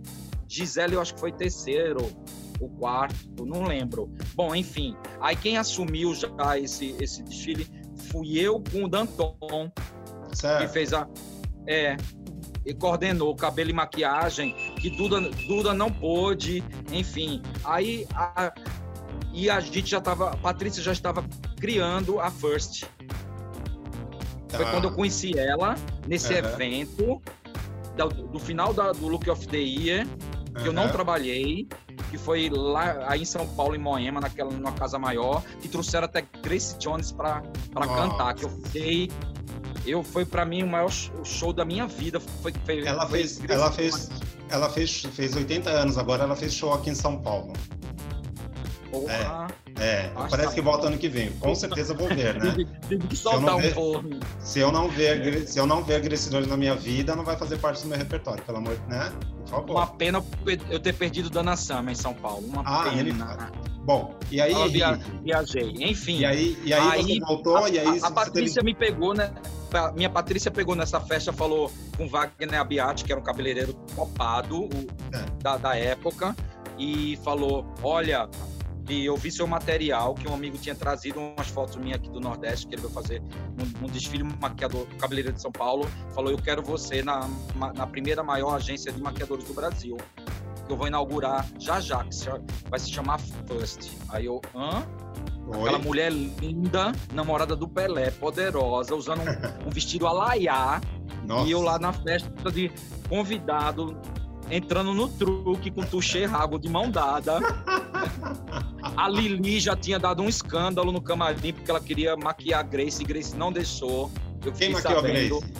Gisele 0.53 0.93
eu 0.93 1.01
acho 1.01 1.15
que 1.15 1.19
foi 1.19 1.31
terceiro, 1.31 2.11
o 2.59 2.69
quarto, 2.69 3.43
não 3.43 3.63
lembro. 3.63 4.13
Bom, 4.35 4.53
enfim, 4.53 4.95
aí 5.19 5.35
quem 5.35 5.57
assumiu 5.57 6.13
já 6.13 6.29
esse 6.59 6.95
esse 6.99 7.23
desfile 7.23 7.67
fui 8.11 8.37
eu 8.37 8.61
com 8.71 8.83
o 8.83 8.87
Danton, 8.87 9.71
certo. 10.31 10.61
que 10.61 10.71
fez 10.71 10.93
a 10.93 11.07
é, 11.67 11.97
e 12.63 12.73
coordenou 12.73 13.35
cabelo 13.35 13.71
e 13.71 13.73
maquiagem, 13.73 14.53
que 14.79 14.91
Duda, 14.91 15.21
Duda 15.47 15.73
não 15.73 15.91
pôde, 15.91 16.63
enfim. 16.91 17.41
Aí 17.63 18.05
a, 18.13 18.53
e 19.33 19.49
a 19.49 19.59
gente 19.59 19.89
já 19.89 19.97
estava, 19.97 20.31
a 20.31 20.37
Patrícia 20.37 20.83
já 20.83 20.91
estava 20.91 21.25
criando 21.59 22.19
a 22.19 22.29
First. 22.29 22.83
Tá. 24.49 24.57
Foi 24.57 24.65
quando 24.67 24.83
eu 24.83 24.91
conheci 24.91 25.35
ela 25.35 25.73
nesse 26.07 26.31
uhum. 26.31 26.39
evento 26.39 27.21
do, 27.97 28.27
do 28.27 28.39
final 28.39 28.71
da, 28.71 28.91
do 28.91 29.07
Look 29.07 29.27
of 29.29 29.47
the 29.47 29.57
Year, 29.57 30.07
que 30.53 30.61
uhum. 30.61 30.67
eu 30.67 30.73
não 30.73 30.89
trabalhei, 30.89 31.67
que 32.09 32.17
foi 32.17 32.49
lá 32.49 33.05
aí 33.07 33.21
em 33.21 33.25
São 33.25 33.47
Paulo, 33.47 33.75
em 33.75 33.79
Moema, 33.79 34.21
naquela 34.21 34.51
numa 34.51 34.71
casa 34.71 34.99
maior, 34.99 35.43
que 35.61 35.67
trouxeram 35.67 36.05
até 36.05 36.23
Grace 36.41 36.77
Jones 36.77 37.11
para 37.11 37.41
cantar, 37.73 38.33
que 38.35 38.45
eu 38.45 38.49
fiquei 38.49 39.09
eu 39.85 40.03
foi 40.03 40.25
para 40.25 40.45
mim 40.45 40.63
o 40.63 40.67
maior 40.67 40.89
show 41.23 41.51
da 41.51 41.65
minha 41.65 41.85
vida. 41.85 42.19
Foi, 42.19 42.53
foi 42.65 42.85
ela 42.85 43.07
foi, 43.07 43.19
fez, 43.19 43.41
ela 43.49 43.71
fez, 43.71 44.09
ela 44.49 44.69
fez, 44.69 45.01
fez 45.13 45.35
80 45.35 45.69
anos 45.69 45.97
agora. 45.97 46.23
Ela 46.23 46.35
fez 46.35 46.53
show 46.53 46.73
aqui 46.73 46.89
em 46.89 46.95
São 46.95 47.21
Paulo. 47.21 47.53
Porra. 48.93 49.47
É, 49.79 50.06
é 50.06 50.12
parece 50.15 50.49
tá 50.49 50.53
que 50.53 50.62
volta 50.62 50.86
ano 50.86 50.99
que 50.99 51.10
vem. 51.10 51.32
Com 51.34 51.56
certeza 51.56 51.95
vou 51.95 52.08
ver, 52.08 52.36
né? 52.36 52.56
Tem 52.88 52.99
que 52.99 53.15
soltar 53.15 53.58
ver, 53.58 53.75
um. 53.75 54.19
Se 54.39 54.60
eu 54.60 54.71
não 54.71 54.88
ver, 54.88 55.47
se 55.47 55.58
eu 55.58 55.65
não 55.65 55.84
ver 55.84 55.95
agressores 55.95 56.47
na 56.47 56.56
minha 56.56 56.75
vida, 56.75 57.15
não 57.15 57.23
vai 57.23 57.36
fazer 57.36 57.58
parte 57.58 57.82
do 57.82 57.88
meu 57.89 57.97
repertório, 57.97 58.43
pelo 58.43 58.60
amor, 58.60 58.77
né? 58.88 59.12
Por 59.39 59.47
favor. 59.47 59.71
Uma 59.71 59.88
pena 59.88 60.23
eu 60.69 60.79
ter 60.79 60.93
perdido 60.93 61.27
Dana 61.27 61.56
Sama 61.56 61.91
em 61.91 61.95
São 61.95 62.13
Paulo. 62.13 62.45
Uma 62.45 62.62
ah, 62.63 62.84
pena. 62.84 62.99
Ele... 62.99 63.13
Bom, 63.84 64.13
e 64.32 64.39
aí. 64.39 64.53
Eu 64.53 64.69
via, 64.69 64.99
viajei, 65.23 65.73
enfim. 65.79 66.19
E 66.19 66.25
aí, 66.25 66.58
e 66.63 66.71
aí, 66.71 66.91
aí 66.91 67.19
voltou, 67.19 67.58
a, 67.58 67.69
e 67.69 67.79
aí. 67.79 67.99
A, 67.99 68.08
a 68.08 68.12
Patrícia 68.12 68.62
teve... 68.62 68.73
me 68.73 68.75
pegou, 68.75 69.15
né? 69.15 69.34
minha 69.95 70.10
Patrícia 70.10 70.51
pegou 70.51 70.75
nessa 70.75 71.01
festa, 71.01 71.34
falou 71.34 71.71
com 71.97 72.08
Wagner 72.08 72.62
Abiati, 72.62 73.03
que 73.03 73.12
era 73.12 73.19
um 73.19 73.23
cabeleireiro 73.23 73.73
topado 73.95 74.65
o, 74.65 74.88
é. 75.12 75.25
da, 75.41 75.58
da 75.58 75.75
época, 75.75 76.36
e 76.77 77.17
falou: 77.23 77.65
Olha, 77.82 78.29
e 78.89 79.06
eu 79.06 79.15
vi 79.15 79.32
seu 79.32 79.48
material, 79.48 80.13
que 80.13 80.28
um 80.28 80.34
amigo 80.34 80.58
tinha 80.58 80.76
trazido 80.76 81.19
umas 81.19 81.48
fotos 81.48 81.78
minhas 81.78 82.00
aqui 82.00 82.10
do 82.10 82.19
Nordeste, 82.19 82.67
que 82.67 82.76
ele 82.76 82.82
vai 82.82 82.91
fazer 82.91 83.22
um, 83.22 83.86
um 83.86 83.89
desfile 83.89 84.24
maquiador, 84.24 84.86
cabeleireiro 85.00 85.36
de 85.36 85.41
São 85.41 85.52
Paulo. 85.52 85.88
Falou: 86.13 86.32
Eu 86.32 86.38
quero 86.38 86.62
você 86.62 87.02
na, 87.02 87.30
na 87.76 87.88
primeira 87.88 88.22
maior 88.24 88.56
agência 88.56 88.91
de 88.91 89.02
maquiadores 89.02 89.46
do 89.46 89.54
Brasil. 89.54 89.98
Que 90.65 90.72
eu 90.72 90.78
vou 90.78 90.88
inaugurar 90.88 91.46
já 91.60 91.80
já, 91.80 92.04
que 92.04 92.15
vai 92.69 92.80
se 92.80 92.89
chamar 92.89 93.19
First. 93.19 93.91
Aí 94.10 94.26
eu, 94.26 94.41
hã? 94.56 94.86
Oi? 95.48 95.62
Aquela 95.62 95.80
mulher 95.80 96.12
linda, 96.12 96.93
namorada 97.13 97.56
do 97.56 97.67
Pelé, 97.67 98.12
poderosa, 98.12 98.96
usando 98.96 99.22
um, 99.22 99.28
um 99.67 99.69
vestido 99.69 100.08
alaiá. 100.08 100.82
Nossa. 101.26 101.48
E 101.48 101.52
eu 101.52 101.62
lá 101.62 101.80
na 101.80 101.93
festa 101.93 102.52
de 102.52 102.72
convidado, 103.10 103.98
entrando 104.50 104.93
no 104.93 105.08
truque 105.08 105.72
com 105.72 105.84
Tuxê 105.84 106.26
Rago 106.26 106.60
de 106.60 106.69
mão 106.69 106.89
dada. 106.89 107.39
A 108.95 109.10
Lili 109.10 109.60
já 109.60 109.75
tinha 109.75 109.97
dado 109.97 110.21
um 110.21 110.29
escândalo 110.29 110.91
no 110.91 111.01
camarim 111.01 111.53
porque 111.53 111.69
ela 111.69 111.79
queria 111.79 112.15
maquiar 112.15 112.60
a 112.60 112.63
Grace 112.63 113.01
e 113.01 113.06
Grace 113.06 113.36
não 113.36 113.51
deixou. 113.51 114.12
Eu 114.45 114.51
Quem 114.51 114.71
maquiou 114.71 114.95
sabendo. 114.95 115.38
a 115.38 115.39
Grace? 115.39 115.53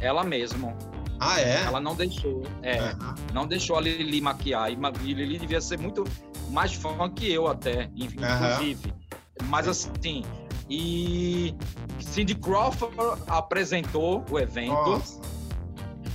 Ela 0.00 0.24
mesma. 0.24 0.76
Ah, 1.18 1.40
é? 1.40 1.64
Ela 1.64 1.80
não 1.80 1.94
deixou. 1.94 2.42
É, 2.62 2.80
uhum. 2.80 3.14
não 3.32 3.46
deixou 3.46 3.76
a 3.76 3.80
Lili 3.80 4.20
maquiar. 4.20 4.70
E 4.72 5.14
Lili 5.14 5.38
devia 5.38 5.60
ser 5.60 5.78
muito 5.78 6.04
mais 6.50 6.72
fã 6.72 7.10
que 7.10 7.30
eu 7.30 7.46
até, 7.46 7.90
inclusive. 7.94 8.88
Uhum. 8.88 9.48
Mas 9.48 9.68
assim, 9.68 10.24
e 10.68 11.54
Cindy 11.98 12.34
Crawford 12.34 12.94
apresentou 13.26 14.24
o 14.30 14.38
evento. 14.38 14.72
Nossa. 14.72 15.20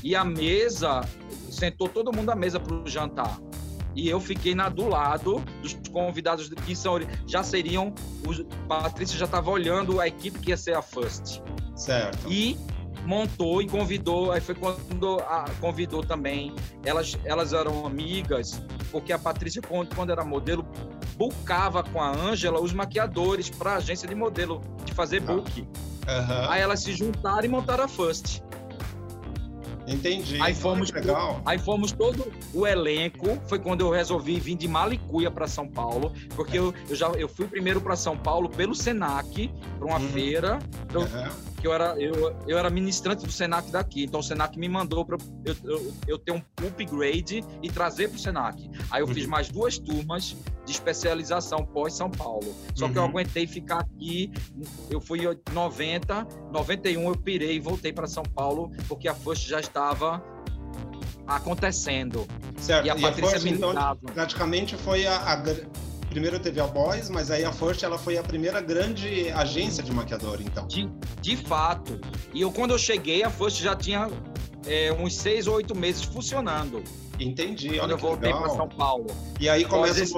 E 0.03 0.15
a 0.15 0.23
mesa, 0.23 1.01
sentou 1.49 1.87
todo 1.87 2.11
mundo 2.15 2.29
à 2.31 2.35
mesa 2.35 2.59
para 2.59 2.75
o 2.75 2.87
jantar 2.87 3.39
e 3.95 4.09
eu 4.09 4.19
fiquei 4.19 4.53
na 4.53 4.67
do 4.69 4.87
lado 4.87 5.43
dos 5.61 5.73
convidados 5.91 6.49
que 6.49 6.75
são, 6.75 6.99
já 7.25 7.43
seriam 7.43 7.93
os 8.27 8.43
Patrícia 8.67 9.17
já 9.17 9.25
estava 9.25 9.49
olhando 9.49 10.01
a 10.01 10.07
equipe 10.07 10.39
que 10.39 10.49
ia 10.49 10.57
ser 10.57 10.75
a 10.75 10.81
First. 10.81 11.41
Certo. 11.75 12.29
E 12.29 12.57
montou 13.05 13.61
e 13.61 13.67
convidou, 13.67 14.31
aí 14.31 14.41
foi 14.41 14.55
quando 14.55 15.19
a, 15.21 15.45
convidou 15.61 16.03
também. 16.03 16.53
Elas 16.83 17.17
elas 17.23 17.53
eram 17.53 17.85
amigas, 17.85 18.61
porque 18.91 19.13
a 19.13 19.19
Patrícia 19.19 19.61
quando, 19.61 19.95
quando 19.95 20.11
era 20.11 20.25
modelo 20.25 20.65
bucava 21.15 21.81
com 21.83 22.01
a 22.01 22.09
Ângela 22.09 22.59
os 22.59 22.73
maquiadores 22.73 23.49
para 23.49 23.73
a 23.73 23.75
agência 23.77 24.07
de 24.07 24.15
modelo 24.15 24.61
de 24.83 24.93
fazer 24.93 25.21
ah. 25.23 25.33
book. 25.33 25.61
Uhum. 25.61 26.49
Aí 26.49 26.61
elas 26.61 26.81
se 26.81 26.93
juntaram 26.93 27.45
e 27.45 27.47
montaram 27.47 27.85
a 27.85 27.87
First. 27.87 28.41
Entendi. 29.87 30.41
Aí 30.41 30.53
fomos, 30.53 30.91
legal. 30.91 31.41
aí 31.45 31.59
fomos 31.59 31.91
todo 31.91 32.31
o 32.53 32.65
elenco. 32.65 33.39
Foi 33.47 33.59
quando 33.59 33.81
eu 33.81 33.91
resolvi 33.91 34.39
vir 34.39 34.55
de 34.55 34.67
Malicuia 34.67 35.29
para 35.29 35.47
São 35.47 35.67
Paulo, 35.67 36.11
porque 36.35 36.57
eu, 36.57 36.73
eu 36.89 36.95
já 36.95 37.07
eu 37.09 37.27
fui 37.27 37.47
primeiro 37.47 37.79
para 37.79 37.95
São 37.95 38.17
Paulo 38.17 38.49
pelo 38.49 38.73
Senac 38.73 39.51
para 39.77 39.87
uma 39.87 39.99
uhum. 39.99 40.09
feira. 40.09 40.59
Eu, 40.93 41.01
uhum 41.01 41.54
eu 41.63 41.73
era, 41.73 41.99
eu, 41.99 42.35
eu 42.47 42.57
era 42.57 42.69
ministrante 42.69 43.25
do 43.25 43.31
Senac 43.31 43.71
daqui, 43.71 44.03
então 44.03 44.19
o 44.19 44.23
Senac 44.23 44.57
me 44.57 44.69
mandou 44.69 45.05
para 45.05 45.17
eu, 45.45 45.55
eu, 45.63 45.93
eu, 46.07 46.17
ter 46.19 46.31
um 46.31 46.41
upgrade 46.67 47.43
e 47.61 47.69
trazer 47.69 48.09
para 48.09 48.17
o 48.17 48.19
Senac. 48.19 48.69
Aí 48.91 49.01
eu 49.01 49.07
uhum. 49.07 49.13
fiz 49.13 49.25
mais 49.25 49.49
duas 49.49 49.77
turmas 49.77 50.35
de 50.65 50.71
especialização 50.71 51.65
pós 51.65 51.93
São 51.93 52.09
Paulo. 52.09 52.55
Só 52.73 52.85
uhum. 52.85 52.91
que 52.91 52.97
eu 52.97 53.03
uhum. 53.03 53.09
aguentei 53.09 53.47
ficar 53.47 53.79
aqui, 53.79 54.31
eu 54.89 54.99
fui 54.99 55.21
em 55.25 55.53
90, 55.53 56.27
91 56.51 57.07
eu 57.07 57.17
pirei 57.17 57.55
e 57.55 57.59
voltei 57.59 57.93
para 57.93 58.07
São 58.07 58.23
Paulo, 58.23 58.71
porque 58.87 59.07
a 59.07 59.15
FUST 59.15 59.49
já 59.49 59.59
estava 59.59 60.23
acontecendo. 61.27 62.27
Certo. 62.57 62.85
E 62.85 62.89
a 62.89 62.95
e 62.95 63.01
Patrícia 63.01 63.37
a 63.37 63.49
então, 63.49 63.73
praticamente 64.13 64.75
foi 64.77 65.05
a, 65.05 65.17
a 65.17 65.35
primeiro 66.15 66.39
teve 66.39 66.61
a 66.61 66.65
Boys, 66.65 67.09
mas 67.09 67.29
aí 67.29 67.43
a 67.43 67.51
First 67.51 67.83
ela 67.83 67.97
foi 67.97 68.17
a 68.17 68.23
primeira 68.23 68.61
grande 68.61 69.29
agência 69.31 69.83
de 69.83 69.91
maquiador, 69.91 70.39
então. 70.41 70.65
De, 70.65 70.89
de 71.19 71.35
fato. 71.35 71.99
E 72.33 72.39
eu, 72.39 72.53
quando 72.53 72.71
eu 72.71 72.77
cheguei, 72.77 73.21
a 73.21 73.29
First 73.29 73.61
já 73.61 73.75
tinha 73.75 74.09
é, 74.65 74.93
uns 74.93 75.13
seis 75.13 75.45
ou 75.45 75.55
oito 75.55 75.75
meses 75.75 76.03
funcionando. 76.03 76.81
Entendi. 77.19 77.77
Quando 77.77 77.91
eu 77.91 77.97
voltei 77.97 78.31
para 78.31 78.47
São 78.47 78.69
Paulo. 78.69 79.07
E 79.41 79.49
aí 79.49 79.65
começa 79.65 80.01
esse, 80.01 80.13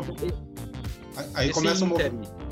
aí 1.34 1.52
começa 1.52 1.84
o 1.84 1.98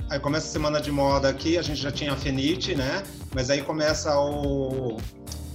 Aí 0.10 0.20
começa 0.20 0.48
a 0.48 0.52
semana 0.52 0.82
de 0.82 0.92
moda 0.92 1.30
aqui, 1.30 1.56
a 1.56 1.62
gente 1.62 1.80
já 1.80 1.92
tinha 1.92 2.14
a 2.14 2.16
Fenite, 2.16 2.74
né? 2.74 3.04
Mas 3.34 3.52
aí 3.52 3.62
começa 3.62 4.20
o 4.20 4.98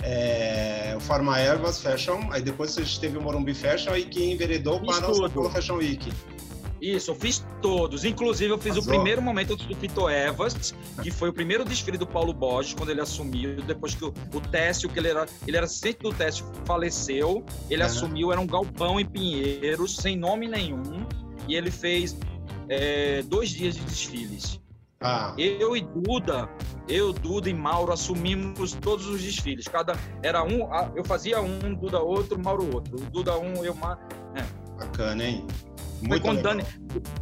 é, 0.03 0.95
o 0.97 1.01
Farma 1.01 1.41
Ervas 1.41 1.81
Fashion, 1.81 2.21
aí 2.31 2.41
depois 2.41 2.79
a 2.79 2.83
gente 2.83 3.01
teve 3.01 3.19
o 3.19 3.21
Morumbi 3.21 3.53
Fashion 3.53 3.97
e 3.97 4.05
que 4.05 4.31
enveredou 4.31 4.81
para 4.81 5.11
o 5.11 5.15
São 5.15 5.29
Paulo 5.29 5.51
Fashion 5.51 5.77
Week. 5.77 6.09
Isso, 6.81 7.11
eu 7.11 7.15
fiz 7.15 7.45
todos. 7.61 8.05
Inclusive, 8.05 8.53
eu 8.53 8.59
fiz 8.59 8.77
o 8.77 8.85
primeiro 8.85 9.21
momento 9.21 9.55
do 9.55 9.77
Fito 9.77 10.09
Evas, 10.09 10.75
que 11.03 11.11
foi 11.11 11.29
o 11.29 11.33
primeiro 11.33 11.65
desfile 11.65 11.99
do 11.99 12.07
Paulo 12.07 12.33
Borges, 12.33 12.75
quando 12.75 12.91
ele 12.91 13.01
assumiu, 13.01 13.57
depois 13.63 13.95
que 13.95 14.05
o, 14.05 14.15
o 14.33 14.41
Técio, 14.41 14.89
que 14.89 14.99
ele 14.99 15.09
era, 15.09 15.27
ele 15.47 15.57
era 15.57 15.67
assistente 15.67 15.99
do 15.99 16.13
Técio, 16.13 16.47
faleceu, 16.65 17.45
ele 17.69 17.83
assumiu, 17.83 18.33
era 18.33 18.41
um 18.41 18.47
galpão 18.47 18.99
em 18.99 19.05
Pinheiros, 19.05 19.97
sem 19.97 20.17
nome 20.17 20.49
nenhum, 20.49 21.07
e 21.47 21.55
ele 21.55 21.71
fez 21.71 22.17
é, 22.69 23.23
dois 23.23 23.51
dias 23.51 23.75
de 23.75 23.83
desfiles. 23.83 24.61
Ah. 25.03 25.35
Eu 25.39 25.75
e 25.75 25.81
Duda, 25.81 26.49
eu, 26.87 27.13
Duda 27.13 27.49
e 27.49 27.55
Mauro 27.55 27.91
assumimos 27.91 28.73
todos 28.73 29.07
os 29.07 29.23
desfiles. 29.23 29.67
Cada 29.67 29.95
era 30.23 30.45
um, 30.45 30.69
eu 30.95 31.03
fazia 31.05 31.41
um, 31.41 31.75
Duda 31.75 32.01
outro, 32.01 32.39
Mauro 32.39 32.75
outro. 32.75 32.99
Duda 33.11 33.39
um, 33.39 33.65
eu 33.65 33.75
é. 34.35 34.61
Bacana, 34.79 35.25
hein? 35.25 35.47
Muito 36.03 36.11
foi, 36.11 36.21
quando 36.21 36.65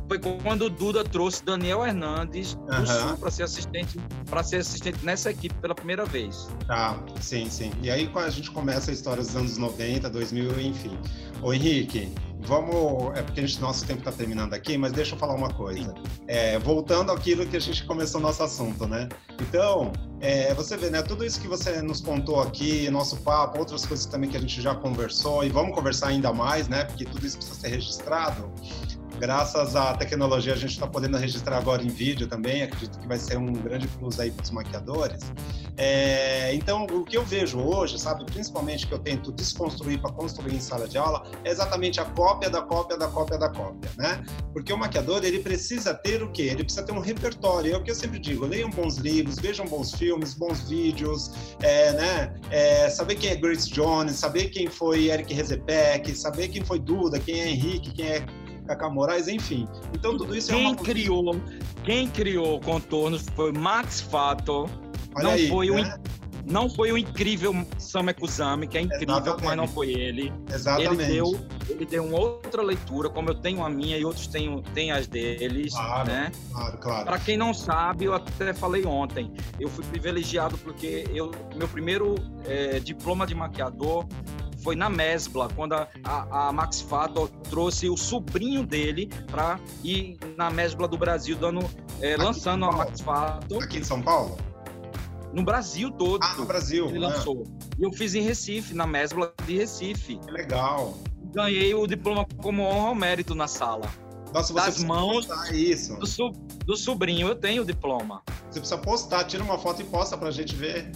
foi 0.08 0.18
quando 0.42 0.62
o 0.62 0.70
Duda 0.70 1.04
trouxe 1.04 1.44
Daniel 1.44 1.84
Hernandes 1.84 2.54
do 2.54 2.72
uhum. 2.72 2.86
Sul 2.86 3.16
para 3.18 3.30
ser 3.30 3.42
assistente 3.42 3.98
para 4.28 4.42
ser 4.42 4.56
assistente 4.56 5.04
nessa 5.04 5.30
equipe 5.30 5.54
pela 5.56 5.74
primeira 5.74 6.04
vez. 6.04 6.48
Tá, 6.66 7.02
sim, 7.20 7.48
sim. 7.50 7.72
E 7.82 7.90
aí 7.90 8.06
quando 8.08 8.26
a 8.26 8.30
gente 8.30 8.50
começa 8.50 8.90
a 8.90 8.94
história 8.94 9.22
dos 9.22 9.34
anos 9.34 9.58
90, 9.58 10.08
2000, 10.08 10.60
enfim. 10.60 10.98
Ô 11.42 11.52
Henrique, 11.52 12.12
vamos. 12.40 13.16
É 13.16 13.22
porque 13.22 13.46
gente, 13.46 13.60
nosso 13.60 13.86
tempo 13.86 14.00
está 14.00 14.12
terminando 14.12 14.54
aqui, 14.54 14.76
mas 14.78 14.92
deixa 14.92 15.14
eu 15.14 15.18
falar 15.18 15.34
uma 15.34 15.52
coisa. 15.52 15.94
É, 16.26 16.58
voltando 16.58 17.12
àquilo 17.12 17.46
que 17.46 17.56
a 17.56 17.60
gente 17.60 17.84
começou 17.84 18.20
nosso 18.20 18.42
assunto, 18.42 18.86
né? 18.86 19.08
Então, 19.40 19.92
é, 20.20 20.52
você 20.54 20.76
vê, 20.76 20.90
né? 20.90 21.02
Tudo 21.02 21.24
isso 21.24 21.40
que 21.40 21.48
você 21.48 21.80
nos 21.82 22.00
contou 22.00 22.40
aqui, 22.40 22.90
nosso 22.90 23.16
papo, 23.18 23.58
outras 23.58 23.84
coisas 23.86 24.06
também 24.06 24.28
que 24.30 24.36
a 24.36 24.40
gente 24.40 24.60
já 24.60 24.74
conversou 24.74 25.44
e 25.44 25.48
vamos 25.48 25.74
conversar 25.74 26.08
ainda 26.08 26.32
mais, 26.32 26.68
né? 26.68 26.84
Porque 26.84 27.04
tudo 27.04 27.26
isso 27.26 27.36
precisa 27.36 27.60
ser 27.60 27.68
registrado 27.68 28.50
graças 29.18 29.74
à 29.76 29.94
tecnologia, 29.94 30.52
a 30.52 30.56
gente 30.56 30.70
está 30.70 30.86
podendo 30.86 31.16
registrar 31.18 31.58
agora 31.58 31.82
em 31.82 31.88
vídeo 31.88 32.26
também. 32.26 32.62
Acredito 32.62 32.98
que 32.98 33.06
vai 33.06 33.18
ser 33.18 33.36
um 33.36 33.52
grande 33.52 33.88
plus 33.88 34.18
aí 34.20 34.30
para 34.30 34.44
os 34.44 34.50
maquiadores. 34.50 35.20
É, 35.76 36.52
então, 36.54 36.86
o 36.90 37.04
que 37.04 37.16
eu 37.16 37.24
vejo 37.24 37.60
hoje, 37.60 37.98
sabe, 37.98 38.24
principalmente 38.24 38.86
que 38.86 38.92
eu 38.92 38.98
tento 38.98 39.30
desconstruir 39.30 40.00
para 40.00 40.10
construir 40.12 40.54
em 40.54 40.60
sala 40.60 40.88
de 40.88 40.98
aula, 40.98 41.22
é 41.44 41.50
exatamente 41.50 42.00
a 42.00 42.04
cópia 42.04 42.50
da 42.50 42.62
cópia 42.62 42.96
da 42.96 43.06
cópia 43.06 43.38
da 43.38 43.48
cópia, 43.48 43.90
né? 43.96 44.24
Porque 44.52 44.72
o 44.72 44.78
maquiador 44.78 45.24
ele 45.24 45.38
precisa 45.38 45.94
ter 45.94 46.20
o 46.22 46.30
quê? 46.32 46.42
Ele 46.42 46.64
precisa 46.64 46.84
ter 46.84 46.92
um 46.92 46.98
repertório. 46.98 47.74
É 47.74 47.76
o 47.76 47.82
que 47.82 47.90
eu 47.90 47.94
sempre 47.94 48.18
digo: 48.18 48.44
leiam 48.44 48.70
bons 48.70 48.96
livros, 48.96 49.36
vejam 49.36 49.66
bons 49.66 49.94
filmes, 49.94 50.34
bons 50.34 50.68
vídeos, 50.68 51.30
é, 51.62 51.92
né? 51.92 52.34
É, 52.50 52.90
saber 52.90 53.14
quem 53.14 53.30
é 53.30 53.36
Grace 53.36 53.70
Jones, 53.70 54.16
saber 54.16 54.48
quem 54.48 54.66
foi 54.68 55.10
Eric 55.10 55.32
Rezepek, 55.32 56.12
saber 56.14 56.48
quem 56.48 56.64
foi 56.64 56.80
Duda, 56.80 57.20
quem 57.20 57.40
é 57.40 57.48
Henrique, 57.50 57.92
quem 57.92 58.06
é 58.06 58.26
Cacá 58.68 58.90
Moraes, 58.90 59.28
enfim. 59.28 59.66
Então 59.94 60.16
tudo 60.16 60.36
isso 60.36 60.50
quem 60.52 60.66
é 60.66 60.68
uma... 60.68 60.76
criou 60.76 61.40
Quem 61.84 62.08
criou 62.08 62.60
contornos 62.60 63.24
foi 63.34 63.50
Max 63.50 64.00
Fato. 64.00 64.68
Olha 65.14 65.24
não 65.24 65.30
aí, 65.30 65.48
foi 65.48 65.70
né? 65.70 65.94
o 66.04 66.18
não 66.50 66.68
foi 66.68 66.90
o 66.90 66.96
incrível 66.96 67.54
Sam 67.78 68.08
Ekuzami, 68.08 68.66
que 68.66 68.78
é 68.78 68.80
incrível, 68.80 69.16
Exatamente. 69.16 69.44
mas 69.44 69.56
não 69.56 69.68
foi 69.68 69.90
ele. 69.90 70.32
Exatamente. 70.50 71.02
Ele 71.02 71.12
deu, 71.12 71.46
ele 71.68 71.84
deu 71.84 72.04
uma 72.06 72.18
outra 72.18 72.62
leitura, 72.62 73.10
como 73.10 73.28
eu 73.28 73.34
tenho 73.34 73.62
a 73.62 73.68
minha 73.68 73.98
e 73.98 74.04
outros 74.04 74.26
têm, 74.26 74.62
têm 74.74 74.90
as 74.90 75.06
deles, 75.06 75.74
claro, 75.74 76.08
né? 76.08 76.32
Claro, 76.50 76.78
claro. 76.78 77.04
Para 77.04 77.18
quem 77.18 77.36
não 77.36 77.52
sabe, 77.52 78.06
eu 78.06 78.14
até 78.14 78.54
falei 78.54 78.86
ontem, 78.86 79.30
eu 79.60 79.68
fui 79.68 79.84
privilegiado 79.84 80.56
porque 80.58 81.04
eu, 81.12 81.30
meu 81.54 81.68
primeiro 81.68 82.14
é, 82.46 82.80
diploma 82.80 83.26
de 83.26 83.34
maquiador 83.34 84.06
foi 84.62 84.76
na 84.76 84.88
Mesbla, 84.88 85.48
quando 85.54 85.74
a, 85.74 85.88
a, 86.04 86.48
a 86.48 86.52
Max 86.52 86.80
Fato 86.80 87.28
trouxe 87.48 87.88
o 87.88 87.96
sobrinho 87.96 88.66
dele 88.66 89.08
para 89.30 89.58
ir 89.82 90.18
na 90.36 90.50
Mesbla 90.50 90.88
do 90.88 90.98
Brasil, 90.98 91.36
dando, 91.36 91.60
é, 92.00 92.16
lançando 92.16 92.64
a 92.64 92.72
Max 92.72 93.00
Fato. 93.00 93.60
Aqui 93.60 93.78
em 93.78 93.84
São 93.84 94.02
Paulo? 94.02 94.36
No 95.32 95.42
Brasil 95.42 95.90
todo. 95.90 96.22
Ah, 96.22 96.34
no 96.36 96.46
Brasil. 96.46 96.86
Ele 96.86 96.98
né? 96.98 97.08
lançou. 97.08 97.44
E 97.78 97.82
eu 97.82 97.92
fiz 97.92 98.14
em 98.14 98.22
Recife, 98.22 98.74
na 98.74 98.86
Mesbla 98.86 99.32
de 99.46 99.56
Recife. 99.56 100.16
Que 100.18 100.30
legal. 100.30 100.98
Ganhei 101.32 101.74
o 101.74 101.86
diploma 101.86 102.26
como 102.42 102.62
honra 102.62 102.88
ao 102.88 102.94
mérito 102.94 103.34
na 103.34 103.46
sala. 103.46 103.88
Nossa, 104.32 104.52
você 104.52 104.66
das 104.66 104.82
mãos 104.82 105.28
isso. 105.52 105.96
Do, 105.96 106.06
so, 106.06 106.30
do 106.64 106.76
sobrinho. 106.76 107.28
Eu 107.28 107.34
tenho 107.34 107.62
o 107.62 107.64
diploma. 107.64 108.22
Você 108.50 108.60
precisa 108.60 108.78
postar, 108.78 109.24
tira 109.24 109.42
uma 109.42 109.58
foto 109.58 109.82
e 109.82 109.84
posta 109.84 110.16
pra 110.16 110.30
gente 110.30 110.54
ver. 110.54 110.90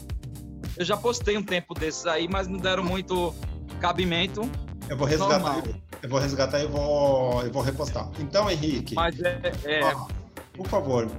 Eu 0.77 0.85
já 0.85 0.97
postei 0.97 1.37
um 1.37 1.43
tempo 1.43 1.75
desses 1.75 2.07
aí, 2.07 2.27
mas 2.29 2.49
não 2.49 2.59
deram 2.59 2.83
muito 2.83 3.35
cabimento. 3.83 4.49
Eu 4.89 4.97
vou 4.97 5.07
resgatar. 5.07 5.63
Eu 6.03 6.09
vou 6.09 6.21
resgatar 6.21 6.61
e 6.61 6.67
vou, 6.67 7.43
eu 7.43 7.53
vou 7.53 7.63
repostar. 7.63 8.09
Então, 8.19 8.49
Henrique. 8.49 8.95
Mas 8.95 9.21
é. 9.21 9.41
é... 9.65 9.95
Ó, 9.95 10.07
por 10.55 10.67
favor, 10.69 11.11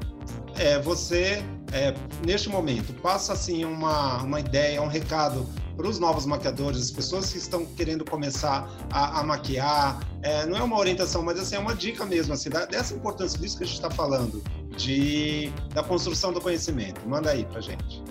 é, 0.57 0.79
você, 0.79 1.43
é, 1.71 1.93
neste 2.25 2.49
momento, 2.49 2.93
passa 3.01 3.33
assim 3.33 3.65
uma, 3.65 4.23
uma 4.23 4.39
ideia, 4.39 4.81
um 4.81 4.87
recado 4.87 5.47
para 5.75 5.87
os 5.87 5.99
novos 5.99 6.25
maquiadores, 6.25 6.81
as 6.81 6.91
pessoas 6.91 7.31
que 7.31 7.37
estão 7.39 7.65
querendo 7.65 8.05
começar 8.05 8.69
a, 8.91 9.19
a 9.19 9.23
maquiar. 9.23 9.99
É, 10.21 10.45
não 10.45 10.55
é 10.55 10.63
uma 10.63 10.77
orientação, 10.77 11.23
mas 11.23 11.39
assim, 11.39 11.55
é 11.55 11.59
uma 11.59 11.75
dica 11.75 12.05
mesmo, 12.05 12.33
assim, 12.33 12.49
da, 12.49 12.65
dessa 12.65 12.93
importância 12.93 13.39
disso 13.39 13.57
que 13.57 13.63
a 13.63 13.67
gente 13.67 13.75
está 13.75 13.89
falando, 13.89 14.43
de, 14.77 15.51
da 15.73 15.83
construção 15.83 16.31
do 16.31 16.39
conhecimento. 16.39 17.01
Manda 17.07 17.31
aí 17.31 17.43
para 17.45 17.59
gente. 17.59 18.02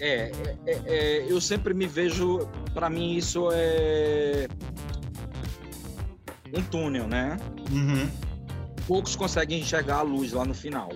É, 0.00 0.30
é, 0.66 0.80
é, 0.86 1.26
eu 1.28 1.40
sempre 1.40 1.72
me 1.72 1.86
vejo, 1.86 2.48
para 2.74 2.90
mim 2.90 3.14
isso 3.14 3.48
é 3.52 4.46
um 6.54 6.62
túnel, 6.62 7.06
né? 7.06 7.36
Uhum. 7.70 8.08
Poucos 8.86 9.16
conseguem 9.16 9.60
enxergar 9.60 9.98
a 9.98 10.02
luz 10.02 10.32
lá 10.32 10.44
no 10.44 10.54
final. 10.54 10.90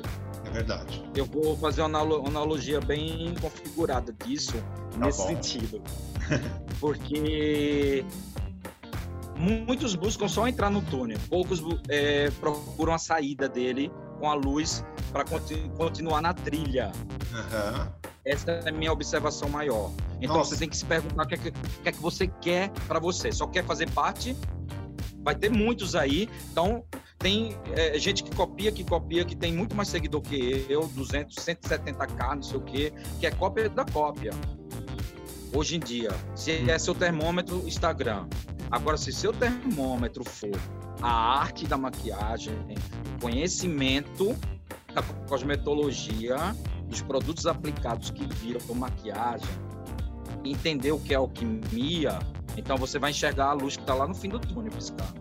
É 0.45 0.51
verdade. 0.51 1.03
Eu 1.15 1.25
vou 1.27 1.57
fazer 1.57 1.83
uma 1.83 1.99
analogia 1.99 2.81
bem 2.81 3.35
configurada 3.41 4.15
disso, 4.25 4.55
tá 4.93 5.07
nesse 5.07 5.19
bom. 5.19 5.29
sentido. 5.29 5.83
Porque 6.81 8.05
muitos 9.37 9.95
buscam 9.95 10.29
só 10.29 10.47
entrar 10.47 10.71
no 10.71 10.83
túnel, 10.83 11.19
poucos 11.29 11.63
é, 11.89 12.31
procuram 12.33 12.93
a 12.93 12.99
saída 12.99 13.49
dele 13.49 13.91
com 14.19 14.31
a 14.31 14.35
luz 14.35 14.85
para 15.11 15.25
continu 15.25 15.71
continuar 15.71 16.21
na 16.21 16.33
trilha. 16.33 16.93
Uhum. 17.33 18.11
Essa 18.25 18.51
é 18.51 18.69
a 18.69 18.73
minha 18.73 18.93
observação 18.93 19.49
maior. 19.49 19.91
Então 20.21 20.37
Nossa. 20.37 20.51
você 20.51 20.61
tem 20.61 20.69
que 20.69 20.77
se 20.77 20.85
perguntar 20.85 21.25
o 21.25 21.27
que 21.27 21.35
é 21.35 21.39
que, 21.39 21.49
o 21.49 21.53
que, 21.53 21.89
é 21.89 21.93
que 21.93 22.01
você 22.01 22.27
quer 22.27 22.71
para 22.87 22.99
você. 22.99 23.33
Só 23.33 23.47
quer 23.47 23.65
fazer 23.65 23.91
parte? 23.91 24.37
Vai 25.23 25.35
ter 25.35 25.51
muitos 25.51 25.95
aí. 25.95 26.29
Então 26.51 26.85
tem 27.19 27.57
é, 27.75 27.99
gente 27.99 28.23
que 28.23 28.35
copia, 28.35 28.71
que 28.73 28.85
copia, 28.85 29.25
que 29.25 29.35
tem 29.35 29.53
muito 29.53 29.75
mais 29.75 29.89
seguidor 29.89 30.23
que 30.23 30.67
eu, 30.69 30.87
200, 30.89 31.37
170k, 31.37 32.35
não 32.35 32.43
sei 32.43 32.57
o 32.59 32.63
quê, 32.63 32.93
que 33.19 33.27
é 33.27 33.31
cópia 33.31 33.69
da 33.69 33.85
cópia. 33.85 34.33
Hoje 35.55 35.77
em 35.77 35.81
dia, 35.81 36.11
se 36.35 36.71
é 36.71 36.79
seu 36.79 36.95
termômetro, 36.95 37.67
Instagram. 37.67 38.29
Agora, 38.71 38.97
se 38.97 39.13
seu 39.13 39.33
termômetro 39.33 40.25
for 40.25 40.57
a 41.03 41.41
arte 41.41 41.67
da 41.67 41.77
maquiagem, 41.77 42.55
conhecimento 43.21 44.37
da 44.93 45.03
cosmetologia, 45.29 46.55
dos 46.87 47.03
produtos 47.03 47.47
aplicados 47.47 48.11
que 48.11 48.27
viram 48.35 48.61
com 48.67 48.75
maquiagem, 48.75 49.49
entender 50.45 50.93
o 50.93 50.99
que 50.99 51.13
é 51.13 51.17
alquimia, 51.17 52.19
então 52.57 52.77
você 52.77 52.99
vai 52.99 53.11
enxergar 53.11 53.51
a 53.51 53.53
luz 53.53 53.77
que 53.77 53.83
está 53.83 53.95
lá 53.95 54.07
no 54.07 54.15
fim 54.15 54.29
do 54.29 54.39
túnel 54.39 54.73
piscando. 54.73 55.21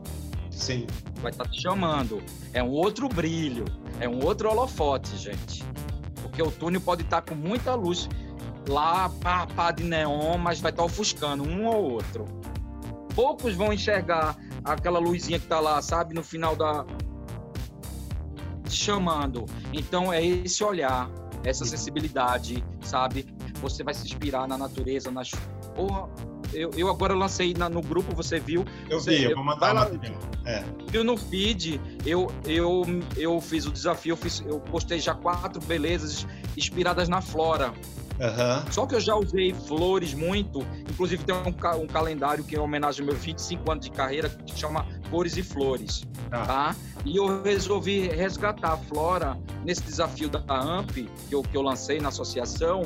Sim. 0.49 0.87
Vai 1.21 1.31
estar 1.31 1.45
tá 1.45 1.49
te 1.49 1.61
chamando. 1.61 2.21
É 2.53 2.61
um 2.61 2.69
outro 2.69 3.07
brilho, 3.07 3.65
é 3.99 4.09
um 4.09 4.23
outro 4.25 4.49
holofote, 4.49 5.15
gente. 5.17 5.63
Porque 6.21 6.41
o 6.41 6.51
túnel 6.51 6.81
pode 6.81 7.03
estar 7.03 7.21
tá 7.21 7.29
com 7.29 7.35
muita 7.35 7.75
luz 7.75 8.09
lá, 8.67 9.09
pá, 9.21 9.47
pá 9.47 9.71
de 9.71 9.83
neon, 9.83 10.37
mas 10.37 10.59
vai 10.59 10.71
estar 10.71 10.83
tá 10.83 10.85
ofuscando 10.85 11.43
um 11.43 11.65
ou 11.65 11.91
outro. 11.91 12.25
Poucos 13.15 13.55
vão 13.55 13.71
enxergar 13.71 14.37
aquela 14.63 14.99
luzinha 14.99 15.39
que 15.39 15.45
está 15.45 15.59
lá, 15.59 15.81
sabe, 15.81 16.13
no 16.13 16.23
final 16.23 16.55
da. 16.55 16.85
Te 18.69 18.77
chamando. 18.77 19.45
Então 19.73 20.13
é 20.13 20.23
esse 20.23 20.63
olhar, 20.63 21.09
essa 21.43 21.65
sensibilidade, 21.65 22.63
sabe? 22.81 23.25
Você 23.61 23.83
vai 23.83 23.93
se 23.93 24.05
inspirar 24.05 24.47
na 24.47 24.57
natureza, 24.57 25.11
nas. 25.11 25.31
Porra, 25.75 26.09
eu, 26.53 26.71
eu 26.75 26.89
agora 26.89 27.13
lancei 27.13 27.53
na, 27.53 27.69
no 27.69 27.81
grupo, 27.81 28.15
você 28.15 28.39
viu? 28.39 28.65
Eu 28.89 28.99
você, 28.99 29.17
vi, 29.17 29.23
eu 29.25 29.35
vou 29.35 29.43
mandar 29.43 29.73
lá. 29.73 29.89
É. 30.45 30.63
Viu 30.87 31.03
no 31.03 31.17
feed, 31.17 31.79
eu, 32.05 32.31
eu, 32.45 32.83
eu 33.17 33.39
fiz 33.41 33.65
o 33.65 33.71
desafio, 33.71 34.13
eu, 34.13 34.17
fiz, 34.17 34.41
eu 34.45 34.59
postei 34.59 34.99
já 34.99 35.13
quatro 35.13 35.61
belezas 35.61 36.25
inspiradas 36.57 37.09
na 37.09 37.21
flora. 37.21 37.73
Uhum. 38.19 38.71
Só 38.71 38.85
que 38.85 38.95
eu 38.95 38.99
já 38.99 39.15
usei 39.15 39.53
flores 39.53 40.13
muito, 40.13 40.59
inclusive 40.89 41.23
tem 41.23 41.33
um, 41.33 41.47
um, 41.47 41.87
calendário 41.87 42.43
que 42.43 42.53
é 42.53 42.59
homenagem 42.59 43.05
meus 43.05 43.17
25 43.19 43.71
anos 43.71 43.85
de 43.85 43.91
carreira 43.91 44.27
que 44.27 44.59
chama 44.59 44.85
Cores 45.09 45.37
e 45.37 45.43
Flores, 45.43 46.03
ah. 46.31 46.45
tá? 46.45 46.75
E 47.05 47.17
eu 47.17 47.41
resolvi 47.43 48.07
resgatar 48.07 48.73
a 48.73 48.77
flora 48.77 49.37
nesse 49.63 49.83
desafio 49.83 50.29
da 50.29 50.43
AMP 50.47 51.09
que 51.27 51.35
eu, 51.35 51.41
que 51.41 51.55
eu 51.55 51.61
lancei 51.61 51.99
na 51.99 52.09
associação 52.09 52.83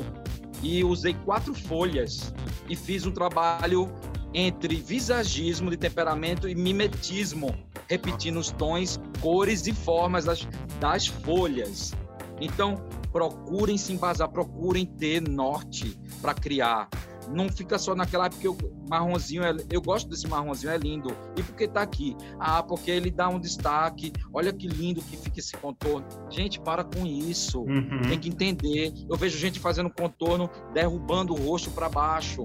e 0.62 0.82
usei 0.84 1.14
quatro 1.24 1.54
folhas 1.54 2.32
e 2.68 2.76
fiz 2.76 3.04
um 3.06 3.10
trabalho 3.10 3.92
entre 4.32 4.74
visagismo 4.76 5.70
de 5.70 5.76
temperamento 5.76 6.48
e 6.48 6.54
mimetismo, 6.54 7.54
repetindo 7.88 8.38
os 8.38 8.50
tons, 8.50 8.98
cores 9.20 9.66
e 9.66 9.72
formas 9.72 10.24
das, 10.24 10.48
das 10.80 11.06
folhas. 11.06 11.92
Então, 12.40 12.84
procurem 13.12 13.78
se 13.78 13.92
embasar, 13.92 14.28
procurem 14.28 14.84
ter 14.84 15.20
norte 15.20 15.96
para 16.20 16.34
criar 16.34 16.88
não 17.30 17.48
fica 17.48 17.78
só 17.78 17.94
naquela 17.94 18.28
porque 18.28 18.48
o 18.48 18.56
marronzinho 18.88 19.42
é, 19.42 19.54
eu 19.70 19.80
gosto 19.80 20.08
desse 20.08 20.26
marronzinho 20.26 20.72
é 20.72 20.78
lindo. 20.78 21.14
E 21.36 21.42
por 21.42 21.54
que 21.54 21.66
tá 21.68 21.82
aqui? 21.82 22.16
Ah 22.38 22.62
porque 22.62 22.90
ele 22.90 23.10
dá 23.10 23.28
um 23.28 23.38
destaque. 23.38 24.12
Olha 24.32 24.52
que 24.52 24.66
lindo 24.66 25.02
que 25.02 25.16
fica 25.16 25.38
esse 25.38 25.56
contorno. 25.56 26.06
Gente 26.30 26.60
para 26.60 26.84
com 26.84 27.06
isso. 27.06 27.62
Uhum. 27.62 28.02
tem 28.08 28.18
que 28.18 28.28
entender. 28.28 28.92
Eu 29.08 29.16
vejo 29.16 29.38
gente 29.38 29.58
fazendo 29.60 29.90
contorno 29.90 30.50
derrubando 30.72 31.32
o 31.32 31.36
rosto 31.36 31.70
para 31.70 31.88
baixo 31.88 32.44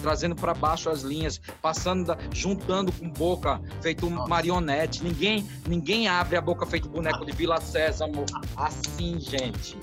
trazendo 0.00 0.34
para 0.34 0.54
baixo 0.54 0.88
as 0.90 1.02
linhas 1.02 1.40
passando 1.60 2.06
da, 2.06 2.18
juntando 2.32 2.90
com 2.92 3.08
boca 3.10 3.60
feito 3.80 4.08
Nossa. 4.08 4.28
marionete. 4.28 5.02
Ninguém 5.02 5.46
ninguém 5.66 6.08
abre 6.08 6.36
a 6.36 6.40
boca 6.40 6.66
feito 6.66 6.88
boneco 6.88 7.24
de 7.24 7.32
Vila 7.32 7.60
Sésamo 7.60 8.24
assim 8.56 9.18
gente 9.20 9.76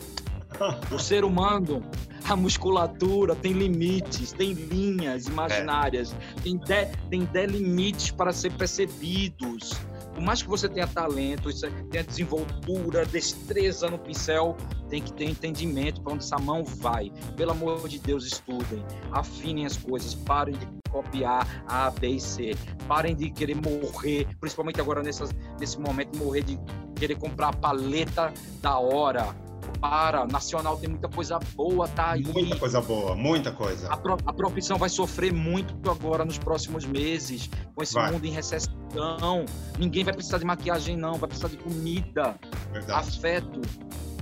o 0.91 0.99
ser 0.99 1.23
humano, 1.23 1.83
a 2.23 2.35
musculatura 2.35 3.35
tem 3.35 3.53
limites, 3.53 4.31
tem 4.31 4.53
linhas 4.53 5.27
imaginárias, 5.27 6.13
é. 6.13 6.41
tem, 6.41 6.57
de, 6.57 6.85
tem 7.09 7.25
de 7.25 7.45
limites 7.45 8.11
para 8.11 8.33
ser 8.33 8.51
percebidos. 8.53 9.73
Por 10.13 10.23
mais 10.23 10.41
que 10.41 10.49
você 10.49 10.67
tenha 10.67 10.87
talento, 10.87 11.47
tenha 11.91 12.03
desenvoltura, 12.03 13.05
destreza 13.05 13.87
no 13.87 13.99
pincel, 13.99 14.57
tem 14.89 14.99
que 14.99 15.13
ter 15.13 15.25
entendimento 15.25 16.01
para 16.01 16.13
onde 16.13 16.23
essa 16.23 16.39
mão 16.39 16.63
vai. 16.63 17.11
Pelo 17.35 17.51
amor 17.51 17.87
de 17.87 17.99
Deus, 17.99 18.25
estudem, 18.25 18.83
afinem 19.11 19.67
as 19.67 19.77
coisas, 19.77 20.15
parem 20.15 20.55
de 20.55 20.67
copiar 20.89 21.63
A, 21.67 21.91
B 21.91 22.07
e 22.07 22.19
C. 22.19 22.55
Parem 22.87 23.15
de 23.15 23.29
querer 23.29 23.55
morrer, 23.55 24.27
principalmente 24.39 24.81
agora 24.81 25.03
nesse 25.03 25.79
momento, 25.79 26.17
morrer 26.17 26.41
de 26.41 26.59
querer 26.95 27.15
comprar 27.15 27.49
a 27.49 27.53
paleta 27.53 28.33
da 28.59 28.79
hora 28.79 29.35
para. 29.79 30.25
Nacional 30.25 30.77
tem 30.77 30.89
muita 30.89 31.07
coisa 31.07 31.39
boa, 31.55 31.87
tá 31.87 32.11
aí. 32.11 32.23
Muita 32.23 32.55
coisa 32.55 32.81
boa, 32.81 33.15
muita 33.15 33.51
coisa. 33.51 33.89
A, 33.89 33.97
pro, 33.97 34.17
a 34.25 34.33
profissão 34.33 34.77
vai 34.77 34.89
sofrer 34.89 35.33
muito 35.33 35.89
agora 35.89 36.25
nos 36.25 36.37
próximos 36.37 36.85
meses, 36.85 37.49
com 37.75 37.83
esse 37.83 37.93
vai. 37.93 38.11
mundo 38.11 38.25
em 38.25 38.31
recessão. 38.31 39.45
Ninguém 39.77 40.03
vai 40.03 40.13
precisar 40.13 40.37
de 40.37 40.45
maquiagem, 40.45 40.97
não, 40.97 41.15
vai 41.15 41.27
precisar 41.27 41.49
de 41.49 41.57
comida, 41.57 42.35
Verdade. 42.71 43.07
afeto, 43.07 43.61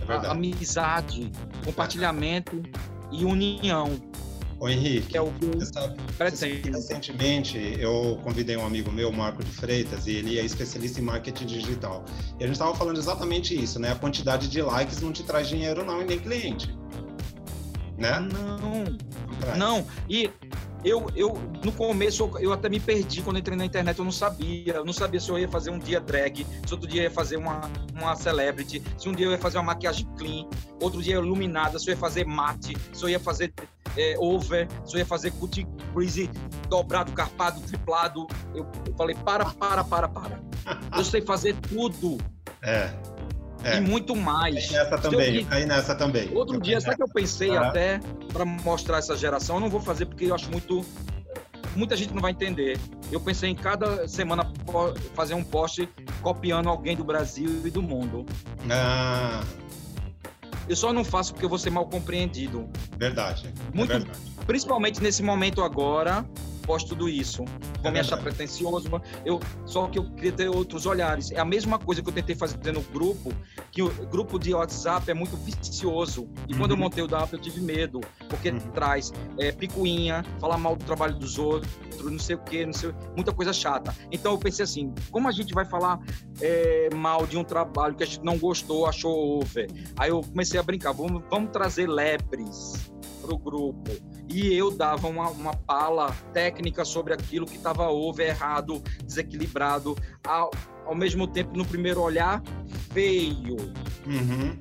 é 0.08 0.14
a, 0.14 0.32
amizade, 0.32 1.32
compartilhamento 1.64 2.62
e 3.12 3.26
união. 3.26 4.00
Ô 4.60 4.70
Henrique, 4.70 5.08
que 5.08 5.18
é 5.18 5.22
o 5.22 5.32
que 5.32 5.66
sabe, 5.66 5.98
recentemente 6.18 7.58
eu 7.78 8.18
convidei 8.24 8.56
um 8.56 8.66
amigo 8.66 8.90
meu, 8.92 9.12
Marco 9.12 9.44
de 9.44 9.52
Freitas, 9.52 10.08
e 10.08 10.12
ele 10.12 10.40
é 10.40 10.46
especialista 10.46 11.00
em 11.00 11.04
marketing 11.04 11.46
digital. 11.46 12.06
E 12.40 12.44
a 12.44 12.48
gente 12.48 12.56
estava 12.56 12.74
falando 12.74 12.98
exatamente 12.98 13.54
isso, 13.54 13.80
né? 13.80 13.92
A 13.92 13.96
quantidade 13.96 14.48
de 14.48 14.62
likes 14.62 15.02
não 15.02 15.12
te 15.12 15.24
traz 15.24 15.50
dinheiro 15.50 15.84
não 15.84 16.02
e 16.02 16.06
nem 16.06 16.20
cliente. 16.20 16.74
Né? 17.98 18.20
Não. 18.20 19.58
Não. 19.58 19.88
E 20.10 20.30
eu, 20.84 21.08
eu, 21.16 21.34
no 21.64 21.72
começo, 21.72 22.30
eu 22.40 22.54
até 22.54 22.70
me 22.70 22.80
perdi 22.80 23.22
quando 23.22 23.40
entrei 23.40 23.58
na 23.58 23.66
internet, 23.66 23.98
eu 23.98 24.06
não 24.06 24.12
sabia. 24.12 24.74
Eu 24.74 24.86
não 24.86 24.94
sabia 24.94 25.20
se 25.20 25.30
eu 25.30 25.40
ia 25.40 25.50
fazer 25.50 25.72
um 25.72 25.80
dia 25.80 26.00
drag, 26.00 26.46
se 26.66 26.74
outro 26.74 26.88
dia 26.88 27.02
eu 27.02 27.04
ia 27.06 27.12
fazer 27.12 27.38
uma, 27.38 27.62
uma 27.94 28.16
celebrity, 28.16 28.84
se 28.98 29.10
um 29.10 29.12
dia 29.12 29.26
eu 29.26 29.32
ia 29.32 29.38
fazer 29.38 29.58
uma 29.58 29.64
maquiagem 29.64 30.08
clean, 30.18 30.48
outro 30.80 31.02
dia 31.02 31.16
iluminada, 31.16 31.80
se 31.80 31.90
eu 31.90 31.94
ia 31.94 31.98
fazer 31.98 32.26
mate, 32.26 32.78
se 32.94 33.04
eu 33.04 33.10
ia 33.10 33.20
fazer 33.20 33.52
é, 33.98 34.16
over, 34.20 34.68
se 34.86 34.96
eu 34.96 35.00
ia 35.00 35.06
fazer 35.06 35.32
cut 35.32 35.66
crease 35.94 36.30
dobrado, 36.70 37.12
carpado, 37.14 37.62
triplado. 37.62 38.28
Eu, 38.54 38.68
eu 38.86 38.94
falei, 38.96 39.16
para, 39.16 39.46
para, 39.46 39.84
para, 39.84 40.08
para. 40.08 40.40
Eu 40.96 41.04
sei 41.04 41.22
fazer 41.22 41.56
tudo. 41.56 42.18
É. 42.62 42.94
É. 43.66 43.78
E 43.78 43.82
muito 43.82 44.16
mais. 44.16 44.68
Cai 44.68 44.78
nessa 44.78 44.98
também, 45.00 45.46
caí 45.46 45.66
nessa 45.66 45.96
também. 45.96 46.30
Outro 46.36 46.58
eu 46.58 46.62
dia, 46.62 46.80
sabe 46.80 46.98
que 46.98 47.02
eu 47.02 47.08
pensei 47.08 47.58
ah. 47.58 47.68
até 47.68 48.00
para 48.32 48.46
mostrar 48.46 49.00
essa 49.00 49.18
geração? 49.18 49.56
Eu 49.56 49.60
não 49.62 49.70
vou 49.70 49.82
fazer 49.82 50.06
porque 50.06 50.26
eu 50.26 50.36
acho 50.36 50.52
muito. 50.52 50.86
Muita 51.76 51.98
gente 51.98 52.14
não 52.14 52.22
vai 52.22 52.32
entender. 52.32 52.80
Eu 53.12 53.20
pensei 53.20 53.50
em 53.50 53.56
cada 53.56 54.08
semana 54.08 54.50
fazer 55.16 55.34
um 55.34 55.44
post 55.44 55.90
copiando 56.22 56.70
alguém 56.70 56.96
do 56.96 57.04
Brasil 57.04 57.64
e 57.66 57.72
do 57.72 57.82
mundo. 57.82 58.24
Ah. 58.70 59.44
Eu 60.70 60.76
só 60.76 60.94
não 60.94 61.04
faço 61.04 61.34
porque 61.34 61.46
eu 61.46 61.50
vou 61.50 61.58
ser 61.58 61.72
mal 61.72 61.88
compreendido. 61.88 62.70
Verdade. 62.98 63.52
Muito, 63.74 63.94
é 63.94 63.98
verdade. 63.98 64.20
Principalmente 64.46 65.02
nesse 65.02 65.24
momento 65.24 65.64
agora, 65.64 66.24
posto 66.66 66.90
tudo 66.90 67.08
isso. 67.08 67.44
Vão 67.82 67.92
é 67.92 67.92
me 67.92 68.00
achar 68.00 68.18
pretencioso, 68.18 68.90
eu, 69.24 69.40
só 69.66 69.88
que 69.88 70.00
eu 70.00 70.10
queria 70.12 70.32
ter 70.32 70.50
outros 70.50 70.86
olhares. 70.86 71.32
É 71.32 71.40
a 71.40 71.46
mesma 71.46 71.78
coisa 71.78 72.02
que 72.02 72.10
eu 72.10 72.14
tentei 72.14 72.36
fazer 72.36 72.72
no 72.72 72.82
grupo, 72.82 73.32
que 73.72 73.82
o 73.82 73.90
grupo 74.08 74.40
de 74.40 74.54
WhatsApp 74.54 75.10
é 75.10 75.14
muito 75.14 75.38
vicioso. 75.38 76.28
E 76.48 76.54
uhum. 76.54 76.60
quando 76.60 76.72
eu 76.72 76.78
uhum. 76.78 76.84
montei 76.84 77.04
o 77.04 77.08
WhatsApp, 77.12 77.34
eu 77.34 77.40
tive 77.40 77.62
medo, 77.62 78.02
porque 78.30 78.50
uhum. 78.50 78.60
traz 78.74 79.12
é, 79.38 79.52
picuinha, 79.52 80.24
falar 80.40 80.58
mal 80.58 80.76
do 80.76 80.84
trabalho 80.84 81.16
dos 81.16 81.38
outros, 81.38 81.72
não 82.04 82.20
sei 82.20 82.36
o 82.36 82.40
quê, 82.40 82.66
não 82.66 82.74
sei, 82.74 82.94
muita 83.16 83.34
coisa 83.34 83.54
chata. 83.54 83.96
Então 84.12 84.34
eu 84.34 84.38
pensei 84.38 84.64
assim, 84.64 84.94
como 85.12 85.28
a 85.28 85.32
gente 85.32 85.54
vai 85.54 85.66
falar 85.66 86.00
é, 86.42 86.90
mal 86.94 87.26
de 87.26 87.38
um 87.38 87.44
trabalho 87.44 87.96
que 87.96 88.04
a 88.04 88.06
gente 88.06 88.24
não 88.24 88.38
gostou, 88.38 88.86
achou 88.86 89.40
over? 89.42 89.70
Aí 89.98 90.10
eu 90.10 90.22
comecei 90.22 90.60
a 90.60 90.64
brincar, 90.64 90.92
vamos, 90.92 91.24
vamos 91.30 91.52
trazer 91.52 91.88
lebres 91.88 92.92
para 93.22 93.34
o 93.34 93.38
grupo 93.38 93.92
e 94.30 94.54
eu 94.54 94.72
dava 94.72 95.08
uma, 95.08 95.30
uma 95.30 95.56
pala 95.56 96.12
técnica 96.34 96.84
sobre 96.84 97.14
aquilo 97.14 97.46
que 97.46 97.58
estava 97.58 97.90
over, 97.90 98.28
errado, 98.28 98.82
desequilibrado, 99.04 99.98
ao, 100.26 100.52
ao 100.86 100.96
mesmo 100.96 101.28
tempo, 101.28 101.56
no 101.56 101.66
primeiro 101.66 102.02
olhar, 102.02 102.42
feio. 102.92 103.58
Uhum. 104.06 104.58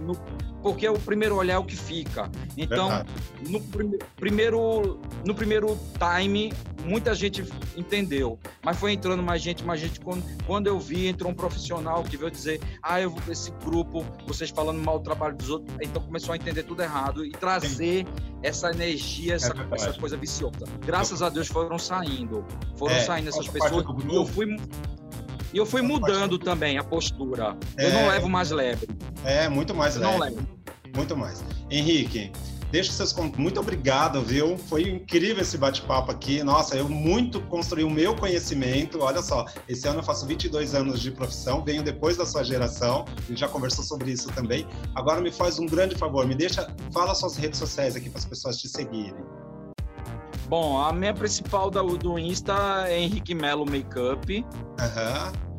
No, 0.00 0.14
porque 0.62 0.88
o 0.88 0.98
primeiro 0.98 1.34
olhar 1.36 1.54
é 1.54 1.58
o 1.58 1.64
que 1.64 1.76
fica. 1.76 2.30
Então, 2.56 3.04
no 3.48 3.60
prim, 3.60 3.98
primeiro, 4.16 5.00
no 5.24 5.34
primeiro 5.34 5.76
time, 5.98 6.52
muita 6.84 7.14
gente 7.14 7.44
entendeu, 7.76 8.38
mas 8.62 8.78
foi 8.78 8.92
entrando 8.92 9.22
mais 9.22 9.42
gente, 9.42 9.64
mais 9.64 9.80
gente. 9.80 9.98
Quando, 9.98 10.24
quando 10.46 10.66
eu 10.68 10.78
vi, 10.78 11.06
entrou 11.06 11.32
um 11.32 11.34
profissional 11.34 12.04
que 12.04 12.16
veio 12.16 12.30
dizer: 12.30 12.60
Ah, 12.82 13.00
eu 13.00 13.10
vou 13.10 13.20
esse 13.32 13.50
grupo, 13.64 14.06
vocês 14.26 14.50
falando 14.50 14.80
mal 14.84 14.98
do 14.98 15.04
trabalho 15.04 15.36
dos 15.36 15.50
outros. 15.50 15.74
Então 15.80 16.00
começou 16.02 16.32
a 16.32 16.36
entender 16.36 16.62
tudo 16.62 16.82
errado 16.82 17.24
e 17.24 17.30
trazer 17.30 18.06
Sim. 18.06 18.31
Essa 18.42 18.70
energia, 18.70 19.34
essa, 19.34 19.52
é 19.52 19.74
essa, 19.74 19.92
coisa 19.94 20.16
viciosa. 20.16 20.66
Graças 20.84 21.22
a 21.22 21.28
Deus 21.28 21.48
foram 21.48 21.78
saindo, 21.78 22.44
foram 22.76 22.94
é, 22.94 23.00
saindo 23.00 23.28
essas 23.28 23.48
pessoas. 23.48 23.84
E 24.10 24.14
eu 24.14 24.26
fui 24.26 24.56
eu 25.54 25.66
fui 25.66 25.82
mudando 25.82 26.38
também 26.38 26.78
a 26.78 26.84
postura. 26.84 27.56
É... 27.76 27.86
Eu 27.86 27.92
não 27.92 28.08
levo 28.08 28.28
mais 28.28 28.50
leve. 28.50 28.88
É, 29.24 29.48
muito 29.48 29.74
mais 29.74 29.96
leve. 29.96 30.12
Não 30.12 30.18
levo. 30.18 30.48
Muito 30.96 31.16
mais. 31.16 31.44
Henrique, 31.70 32.32
deixa 32.72 32.90
seus 32.90 33.12
muito 33.36 33.60
obrigado, 33.60 34.22
viu? 34.22 34.56
Foi 34.56 34.88
incrível 34.88 35.42
esse 35.42 35.58
bate-papo 35.58 36.10
aqui. 36.10 36.42
Nossa, 36.42 36.74
eu 36.74 36.88
muito 36.88 37.40
construí 37.42 37.84
o 37.84 37.90
meu 37.90 38.16
conhecimento. 38.16 39.00
Olha 39.00 39.20
só, 39.20 39.44
esse 39.68 39.86
ano 39.86 39.98
eu 39.98 40.02
faço 40.02 40.26
22 40.26 40.74
anos 40.74 41.00
de 41.00 41.10
profissão, 41.10 41.62
venho 41.62 41.82
depois 41.82 42.16
da 42.16 42.24
sua 42.24 42.42
geração. 42.42 43.04
A 43.18 43.20
gente 43.28 43.40
já 43.40 43.48
conversou 43.48 43.84
sobre 43.84 44.10
isso 44.10 44.32
também. 44.32 44.66
Agora 44.94 45.20
me 45.20 45.30
faz 45.30 45.58
um 45.58 45.66
grande 45.66 45.94
favor, 45.94 46.26
me 46.26 46.34
deixa, 46.34 46.66
fala 46.92 47.14
suas 47.14 47.36
redes 47.36 47.58
sociais 47.58 47.94
aqui 47.94 48.08
para 48.08 48.18
as 48.18 48.24
pessoas 48.24 48.56
te 48.56 48.66
seguirem. 48.68 49.22
Bom, 50.48 50.78
a 50.78 50.92
minha 50.92 51.12
principal 51.12 51.70
do 51.70 52.18
Insta 52.18 52.86
é 52.88 52.98
Henrique 52.98 53.34
Melo 53.34 53.66
Makeup. 53.66 54.44
Aham. 54.80 55.32
Uhum. 55.36 55.51